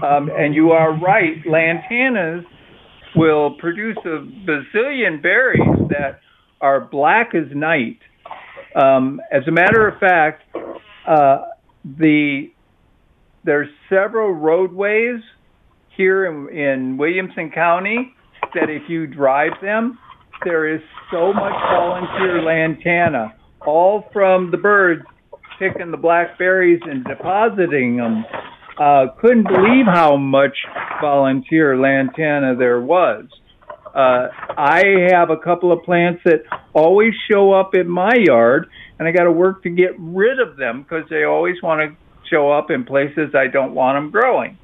Um, 0.03 0.31
and 0.37 0.55
you 0.55 0.73
are 0.73 0.93
right, 0.93 1.43
lantanas 1.45 2.45
will 3.17 3.57
produce 3.59 3.97
a 4.05 4.25
bazillion 4.47 5.23
berries 5.23 5.89
that 5.89 6.21
are 6.61 6.81
black 6.81 7.35
as 7.35 7.55
night. 7.55 7.99
Um, 8.75 9.21
as 9.33 9.43
a 9.49 9.53
matter 9.53 9.89
of 9.89 9.99
fact, 9.99 10.43
uh, 11.07 11.43
the 11.85 12.51
there's 13.45 13.69
several 13.89 14.33
roadways 14.33 15.21
here 15.97 16.27
in, 16.27 16.49
in 16.57 16.97
Williamson 16.97 17.51
County 17.51 18.13
that 18.55 18.69
if 18.69 18.83
you 18.89 19.07
drive 19.07 19.53
them, 19.63 19.99
there 20.45 20.75
is 20.75 20.81
so 21.11 21.33
much 21.33 21.53
volunteer 21.71 22.43
lantana, 22.43 23.35
all 23.65 24.05
from 24.13 24.51
the 24.51 24.57
birds 24.57 25.03
picking 25.59 25.91
the 25.91 25.97
blackberries 25.97 26.81
and 26.85 27.05
depositing 27.05 27.97
them. 27.97 28.25
Uh, 28.79 29.07
couldn't 29.21 29.45
believe 29.45 29.87
how 29.87 30.17
much 30.17 30.57
volunteer 31.01 31.79
lantana 31.79 32.55
there 32.57 32.81
was. 32.81 33.25
Uh, 33.95 34.29
I 34.59 34.83
have 35.13 35.31
a 35.31 35.39
couple 35.39 35.73
of 35.73 35.83
plants 35.83 36.21
that 36.25 36.43
always 36.75 37.15
show 37.31 37.53
up 37.53 37.75
in 37.75 37.89
my 37.89 38.13
yard, 38.15 38.69
and 38.99 39.09
I 39.09 39.13
got 39.13 39.25
to 39.25 39.33
work 39.33 39.63
to 39.63 39.71
get 39.71 39.93
rid 39.99 40.39
of 40.41 40.59
them 40.59 40.83
because 40.83 41.09
they 41.09 41.25
always 41.25 41.63
want 41.63 41.81
to 41.81 41.97
show 42.31 42.51
up 42.53 42.71
in 42.71 42.85
places 42.85 43.35
I 43.35 43.47
don't 43.47 43.75
want 43.75 43.97
them 43.97 44.11
growing. 44.11 44.59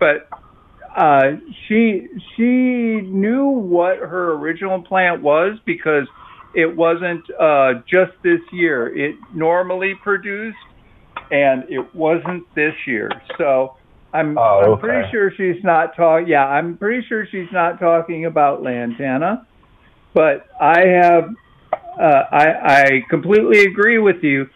But 0.00 0.28
uh, 0.96 1.36
she 1.68 2.08
she 2.34 2.42
knew 3.02 3.46
what 3.46 3.98
her 3.98 4.32
original 4.32 4.82
plant 4.82 5.22
was 5.22 5.58
because 5.64 6.08
it 6.54 6.74
wasn't 6.74 7.22
uh, 7.38 7.74
just 7.88 8.12
this 8.24 8.40
year. 8.50 8.88
It 8.96 9.16
normally 9.34 9.94
produced, 10.02 10.56
and 11.30 11.64
it 11.68 11.94
wasn't 11.94 12.42
this 12.54 12.74
year. 12.86 13.10
So 13.38 13.76
I'm, 14.12 14.36
Oh, 14.38 14.74
I'm 14.74 14.78
pretty 14.78 15.10
sure 15.10 15.30
she's 15.36 15.62
not 15.64 15.96
talking. 15.96 16.28
Yeah, 16.28 16.46
I'm 16.46 16.76
pretty 16.76 17.06
sure 17.08 17.26
she's 17.30 17.50
not 17.52 17.78
talking 17.78 18.24
about 18.26 18.62
lantana. 18.62 19.46
But 20.14 20.46
I 20.60 20.80
have 21.02 21.24
uh, 22.00 22.22
I, 22.30 22.46
I 22.64 22.84
completely 23.10 23.64
agree 23.64 23.98
with 23.98 24.22
you. 24.22 24.46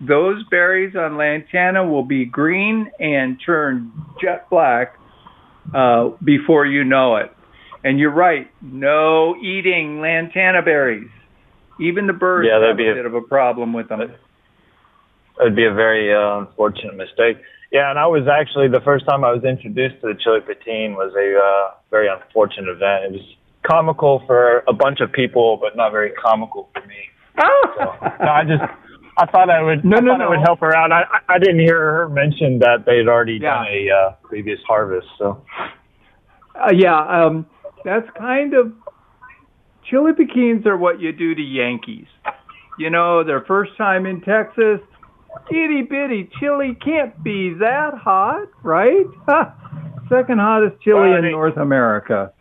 Those 0.00 0.42
berries 0.50 0.94
on 0.94 1.16
lantana 1.16 1.86
will 1.86 2.02
be 2.04 2.26
green 2.26 2.90
and 3.00 3.40
turn 3.44 3.92
jet 4.20 4.48
black 4.50 4.98
uh, 5.74 6.10
before 6.22 6.66
you 6.66 6.84
know 6.84 7.16
it. 7.16 7.32
And 7.84 7.98
you're 7.98 8.10
right. 8.12 8.50
No 8.60 9.36
eating 9.36 10.00
lantana 10.00 10.60
berries. 10.62 11.08
Even 11.80 12.06
the 12.06 12.12
birds 12.12 12.46
Yeah, 12.50 12.58
that'd 12.58 12.70
have 12.70 12.76
be 12.76 12.88
a- 12.88 12.94
bit 12.94 13.06
of 13.06 13.14
a 13.14 13.20
problem 13.22 13.72
with 13.72 13.88
them. 13.88 14.00
It 15.38 15.44
would 15.44 15.56
be 15.56 15.64
a 15.64 15.72
very 15.74 16.12
uh, 16.14 16.38
unfortunate 16.38 16.96
mistake. 16.96 17.38
Yeah, 17.72 17.90
and 17.90 17.98
I 17.98 18.06
was 18.06 18.26
actually 18.28 18.68
the 18.68 18.80
first 18.80 19.06
time 19.06 19.24
I 19.24 19.32
was 19.32 19.44
introduced 19.44 20.00
to 20.00 20.08
the 20.08 20.14
chili 20.22 20.40
patine 20.40 20.94
was 20.94 21.12
a 21.14 21.36
uh, 21.38 21.74
very 21.90 22.08
unfortunate 22.08 22.68
event. 22.70 23.04
It 23.06 23.12
was 23.12 23.36
comical 23.68 24.22
for 24.26 24.62
a 24.68 24.72
bunch 24.72 25.00
of 25.00 25.12
people, 25.12 25.58
but 25.60 25.76
not 25.76 25.90
very 25.92 26.12
comical 26.12 26.70
for 26.72 26.86
me. 26.86 26.96
So, 27.38 27.92
no, 28.24 28.30
I 28.30 28.44
just 28.44 28.62
I 29.18 29.26
thought 29.26 29.50
I 29.50 29.62
would 29.62 29.84
No, 29.84 29.96
I 29.98 30.00
no, 30.00 30.12
thought 30.12 30.20
I 30.22 30.28
would 30.28 30.40
help 30.40 30.60
her 30.60 30.74
out. 30.74 30.90
I 30.92 31.04
I 31.28 31.38
didn't 31.38 31.58
hear 31.58 31.78
her 31.78 32.08
mention 32.08 32.60
that 32.60 32.84
they'd 32.86 33.08
already 33.08 33.34
Yeah. 33.42 33.56
done 33.56 33.66
a 33.66 33.90
uh, 33.90 34.12
previous 34.22 34.60
harvest. 34.66 35.08
So 35.18 35.44
Uh, 36.54 36.72
yeah, 36.72 36.96
um, 36.98 37.44
that's 37.84 38.08
kind 38.16 38.54
of 38.54 38.72
chili 39.90 40.12
pequins 40.14 40.64
are 40.66 40.76
what 40.78 41.00
you 41.00 41.12
do 41.12 41.34
to 41.34 41.42
Yankees. 41.42 42.06
You 42.78 42.90
know, 42.90 43.24
their 43.24 43.42
first 43.42 43.76
time 43.76 44.06
in 44.06 44.20
Texas, 44.22 44.80
itty 45.50 45.82
bitty 45.82 46.28
chili 46.40 46.76
can't 46.84 47.22
be 47.22 47.54
that 47.60 47.94
hot, 47.94 48.48
right? 48.62 49.06
Second 50.08 50.38
hottest 50.38 50.80
chili 50.82 51.00
Well, 51.00 51.16
in 51.16 51.22
they- 51.22 51.30
North 51.30 51.56
America. 51.56 52.32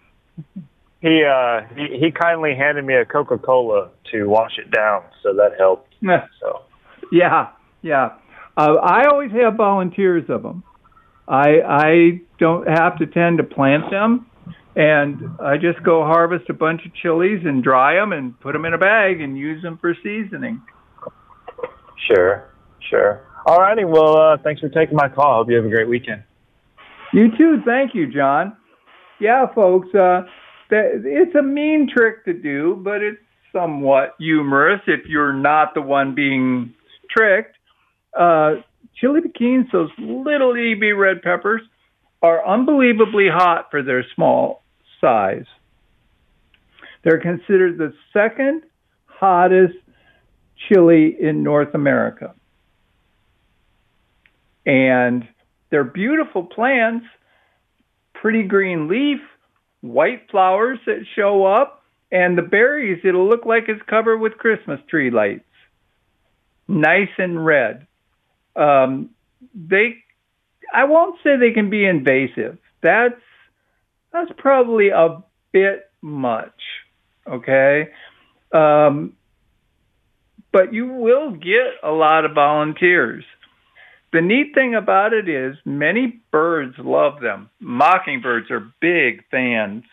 he 1.01 1.23
uh 1.23 1.62
he, 1.75 1.97
he 1.99 2.12
kindly 2.12 2.55
handed 2.55 2.86
me 2.86 2.93
a 2.95 3.05
Coca 3.05 3.38
Cola 3.38 3.89
to 4.12 4.25
wash 4.25 4.58
it 4.58 4.71
down, 4.71 5.03
so 5.23 5.34
that 5.36 5.51
helped. 5.58 5.93
So 6.41 6.62
Yeah, 7.12 7.49
yeah. 7.81 8.10
Uh, 8.58 8.75
I 8.75 9.05
always 9.08 9.31
have 9.31 9.55
volunteers 9.55 10.23
of 10.29 10.43
them. 10.43 10.63
I 11.27 11.62
I 11.67 12.21
don't 12.39 12.67
have 12.67 12.97
to 12.99 13.05
tend 13.08 13.39
to 13.39 13.43
plant 13.43 13.89
them, 13.91 14.27
and 14.75 15.21
I 15.41 15.58
just 15.58 15.81
go 15.84 16.03
harvest 16.03 16.49
a 16.49 16.53
bunch 16.53 16.86
of 16.86 16.93
chilies 17.01 17.41
and 17.45 17.63
dry 17.63 17.95
them 17.95 18.13
and 18.13 18.39
put 18.39 18.53
them 18.53 18.63
in 18.65 18.73
a 18.73 18.77
bag 18.77 19.19
and 19.21 19.38
use 19.38 19.62
them 19.63 19.77
for 19.79 19.93
seasoning. 20.03 20.62
sure, 22.08 22.45
sure. 22.89 23.21
All 23.45 23.59
righty. 23.59 23.85
Well, 23.85 24.17
uh, 24.17 24.38
thanks 24.43 24.61
for 24.61 24.69
taking 24.69 24.95
my 24.95 25.07
call. 25.07 25.33
I 25.33 25.35
Hope 25.38 25.49
you 25.49 25.55
have 25.55 25.65
a 25.65 25.69
great 25.69 25.88
weekend. 25.88 26.23
You 27.13 27.29
too. 27.38 27.61
Thank 27.65 27.93
you, 27.93 28.11
John. 28.11 28.57
Yeah, 29.19 29.45
folks. 29.53 29.93
Uh, 29.93 30.23
it's 30.69 31.35
a 31.35 31.43
mean 31.43 31.88
trick 31.95 32.25
to 32.25 32.33
do, 32.33 32.81
but 32.83 33.01
it's 33.01 33.19
somewhat 33.53 34.15
humorous 34.19 34.81
if 34.88 35.05
you're 35.05 35.33
not 35.33 35.73
the 35.73 35.81
one 35.81 36.15
being 36.15 36.73
tricked. 37.09 37.55
Uh, 38.17 38.55
chili 38.99 39.21
pequins, 39.21 39.67
those 39.71 39.89
little 39.99 40.53
EB 40.53 40.97
red 40.97 41.21
peppers, 41.21 41.61
are 42.21 42.45
unbelievably 42.45 43.27
hot 43.31 43.67
for 43.69 43.83
their 43.83 44.03
small 44.15 44.63
size. 44.99 45.45
They're 47.03 47.21
considered 47.21 47.77
the 47.77 47.93
second 48.11 48.63
hottest 49.05 49.75
chili 50.67 51.15
in 51.19 51.43
North 51.43 51.75
America. 51.75 52.33
And 54.65 55.28
they're 55.69 55.84
beautiful 55.84 56.43
plants, 56.43 57.06
pretty 58.13 58.43
green 58.43 58.88
leaf, 58.88 59.19
white 59.82 60.30
flowers 60.32 60.80
that 60.86 61.06
show 61.15 61.45
up, 61.45 61.84
and 62.12 62.38
the 62.38 62.41
berries, 62.41 63.01
it'll 63.04 63.28
look 63.28 63.45
like 63.45 63.65
it's 63.67 63.82
covered 63.89 64.17
with 64.17 64.38
Christmas 64.38 64.80
tree 64.89 65.12
lights. 65.12 65.43
Nice 66.67 67.10
and 67.17 67.45
red. 67.45 67.88
Um, 68.56 69.10
they, 69.54 69.97
I 70.73 70.86
won't 70.86 71.19
say 71.23 71.38
they 71.38 71.51
can 71.51 71.69
be 71.69 71.86
invasive. 71.86 72.58
That's 72.82 73.19
that's 74.12 74.32
probably 74.38 74.89
a 74.89 75.21
bit 75.51 75.89
much. 76.01 76.62
Okay. 77.28 77.89
Um, 78.54 79.13
but 80.54 80.73
you 80.73 80.88
will 80.88 81.32
get 81.32 81.73
a 81.84 81.91
lot 81.91 82.23
of 82.23 82.34
volunteers. 82.34 83.25
The 84.15 84.21
neat 84.21 84.54
thing 84.54 84.75
about 84.75 85.12
it 85.12 85.28
is 85.28 85.58
many 85.65 86.21
birds 86.32 86.75
love 86.78 87.19
them. 87.19 87.49
Mockingbirds 87.60 88.49
are 88.49 88.71
big 88.80 89.25
fans 89.30 89.84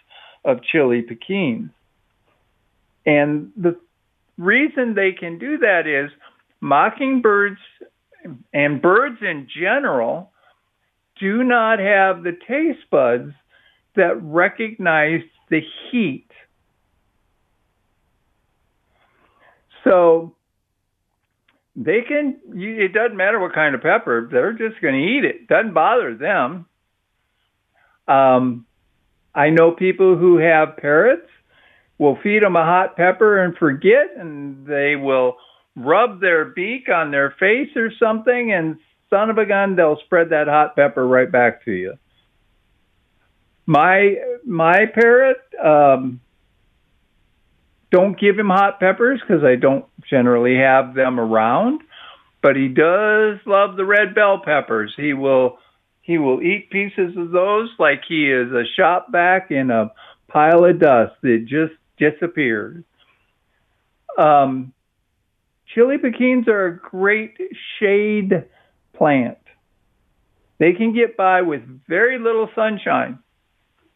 of 0.45 0.63
chili 0.63 1.03
pequins. 1.03 1.71
And 3.05 3.51
the 3.57 3.77
reason 4.39 4.95
they 4.95 5.11
can 5.11 5.41
do 5.41 5.59
that 5.59 5.89
is 5.89 6.13
mockingbirds 6.61 7.59
and 8.55 8.81
birds 8.81 9.19
in 9.23 9.49
general 9.61 10.31
do 11.19 11.43
not 11.43 11.81
have 11.81 12.23
the 12.23 12.39
taste 12.47 12.89
buds 12.93 13.33
that 13.97 14.23
recognize 14.23 15.23
the 15.51 15.63
heat. 15.91 16.31
So 19.83 20.37
they 21.77 22.03
can 22.03 22.39
You, 22.55 22.85
it 22.85 22.93
doesn't 22.93 23.17
matter 23.17 23.41
what 23.41 23.55
kind 23.55 23.75
of 23.75 23.83
pepper 23.83 24.29
they're 24.31 24.53
just 24.53 24.81
going 24.81 24.95
to 24.95 25.07
eat 25.07 25.25
it. 25.25 25.49
Doesn't 25.49 25.75
bother 25.75 26.15
them. 26.15 26.67
Um, 28.09 28.67
i 29.35 29.49
know 29.49 29.71
people 29.71 30.19
who 30.19 30.39
have 30.39 30.77
parrots 30.77 31.29
will 31.99 32.19
feed 32.23 32.43
them 32.43 32.57
a 32.57 32.65
hot 32.65 32.97
pepper 32.97 33.43
and 33.43 33.57
forget 33.57 34.09
and 34.19 34.67
they 34.67 34.97
will 34.97 35.37
rub 35.77 36.21
their 36.21 36.47
beak 36.47 36.89
on 36.89 37.11
their 37.11 37.31
face 37.39 37.71
or 37.77 37.91
something 37.99 38.53
and 38.53 38.77
son 39.09 39.31
of 39.31 39.39
a 39.39 39.47
gun 39.47 39.77
they'll 39.77 40.01
spread 40.05 40.31
that 40.31 40.49
hot 40.49 40.75
pepper 40.75 41.07
right 41.07 41.31
back 41.31 41.65
to 41.65 41.71
you. 41.71 41.95
My 43.67 44.17
my 44.45 44.87
parrot 44.87 45.39
um, 45.63 46.21
don't 47.93 48.19
give 48.19 48.39
him 48.39 48.49
hot 48.49 48.81
peppers 48.81 49.21
because 49.21 49.45
I 49.45 49.55
don't 49.55 49.85
generally 50.09 50.57
have 50.57 50.95
them 50.95 51.21
around. 51.21 51.83
But 52.43 52.57
he 52.57 52.67
does 52.67 53.39
love 53.47 53.77
the 53.77 53.85
red 53.85 54.15
bell 54.15 54.41
peppers. 54.45 54.93
He 54.97 55.13
will 55.13 55.59
he 56.01 56.19
will 56.19 56.43
eat 56.43 56.71
pieces 56.71 57.17
of 57.17 57.31
those 57.31 57.71
like 57.79 58.03
he 58.09 58.29
is 58.29 58.51
a 58.51 58.65
shop 58.77 59.07
vac 59.13 59.53
in 59.53 59.71
a 59.71 59.93
pile 60.27 60.65
of 60.65 60.81
dust 60.81 61.13
that 61.23 61.47
just 61.47 61.75
disappears. 61.97 62.83
Um, 64.19 64.73
chili 65.73 65.99
pequins 65.99 66.49
are 66.49 66.67
a 66.67 66.77
great 66.77 67.37
shade 67.79 68.47
plant. 68.95 69.39
They 70.59 70.73
can 70.73 70.93
get 70.93 71.17
by 71.17 71.43
with 71.43 71.63
very 71.87 72.19
little 72.19 72.49
sunshine, 72.55 73.21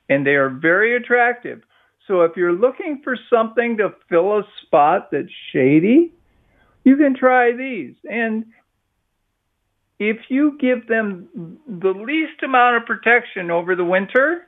and 0.08 0.24
they 0.24 0.36
are 0.36 0.48
very 0.48 0.96
attractive. 0.96 1.62
So 2.06 2.22
if 2.22 2.36
you're 2.36 2.52
looking 2.52 3.00
for 3.02 3.16
something 3.30 3.78
to 3.78 3.94
fill 4.08 4.38
a 4.38 4.42
spot 4.62 5.08
that's 5.10 5.32
shady, 5.52 6.12
you 6.84 6.96
can 6.96 7.16
try 7.16 7.52
these. 7.52 7.94
And 8.04 8.46
if 9.98 10.18
you 10.28 10.56
give 10.58 10.86
them 10.86 11.58
the 11.66 11.90
least 11.90 12.42
amount 12.44 12.76
of 12.76 12.86
protection 12.86 13.50
over 13.50 13.74
the 13.74 13.84
winter, 13.84 14.46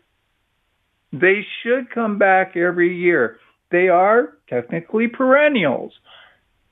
they 1.12 1.44
should 1.62 1.90
come 1.90 2.18
back 2.18 2.56
every 2.56 2.96
year. 2.96 3.38
They 3.70 3.88
are 3.88 4.34
technically 4.48 5.08
perennials. 5.08 5.92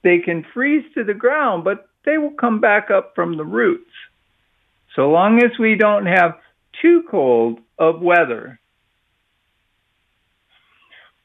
They 0.03 0.19
can 0.19 0.45
freeze 0.55 0.85
to 0.95 1.05
the 1.05 1.15
ground, 1.15 1.65
but 1.65 1.89
they 2.05 2.19
will 2.19 2.33
come 2.33 2.61
back 2.61 2.91
up 2.91 3.13
from 3.15 3.37
the 3.37 3.45
roots. 3.45 3.91
So 4.95 5.11
long 5.11 5.43
as 5.43 5.59
we 5.59 5.75
don't 5.75 6.07
have 6.07 6.39
too 6.81 7.03
cold 7.11 7.59
of 7.79 8.01
weather, 8.01 8.61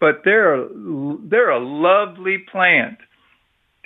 but 0.01 0.23
they're 0.25 0.67
they're 1.29 1.51
a 1.51 1.63
lovely 1.63 2.39
plant. 2.51 2.97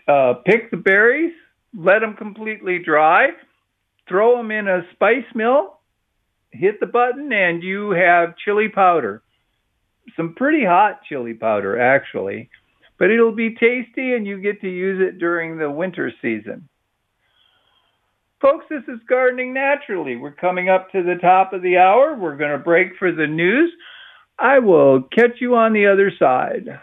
Uh, 0.07 0.35
pick 0.45 0.71
the 0.71 0.77
berries, 0.77 1.33
let 1.77 1.99
them 1.99 2.15
completely 2.15 2.79
dry, 2.79 3.27
throw 4.07 4.37
them 4.37 4.49
in 4.49 4.67
a 4.67 4.81
spice 4.93 5.25
mill, 5.35 5.79
hit 6.51 6.79
the 6.79 6.85
button, 6.85 7.31
and 7.33 7.61
you 7.61 7.91
have 7.91 8.37
chili 8.43 8.69
powder. 8.69 9.21
Some 10.15 10.35
pretty 10.35 10.63
hot 10.63 11.01
chili 11.09 11.33
powder, 11.33 11.79
actually, 11.79 12.49
but 12.97 13.11
it'll 13.11 13.35
be 13.35 13.55
tasty, 13.55 14.13
and 14.13 14.25
you 14.25 14.39
get 14.39 14.61
to 14.61 14.69
use 14.69 15.01
it 15.01 15.19
during 15.19 15.57
the 15.57 15.69
winter 15.69 16.11
season. 16.21 16.69
Folks, 18.41 18.65
this 18.69 18.83
is 18.87 18.99
Gardening 19.09 19.53
Naturally. 19.53 20.15
We're 20.15 20.31
coming 20.31 20.69
up 20.69 20.91
to 20.91 21.01
the 21.01 21.15
top 21.19 21.51
of 21.51 21.63
the 21.63 21.77
hour. 21.77 22.15
We're 22.15 22.37
going 22.37 22.51
to 22.51 22.63
break 22.63 22.95
for 22.99 23.11
the 23.11 23.27
news. 23.27 23.71
I 24.39 24.59
will 24.59 25.01
catch 25.03 25.39
you 25.39 25.55
on 25.55 25.73
the 25.73 25.87
other 25.87 26.11
side. 26.17 26.79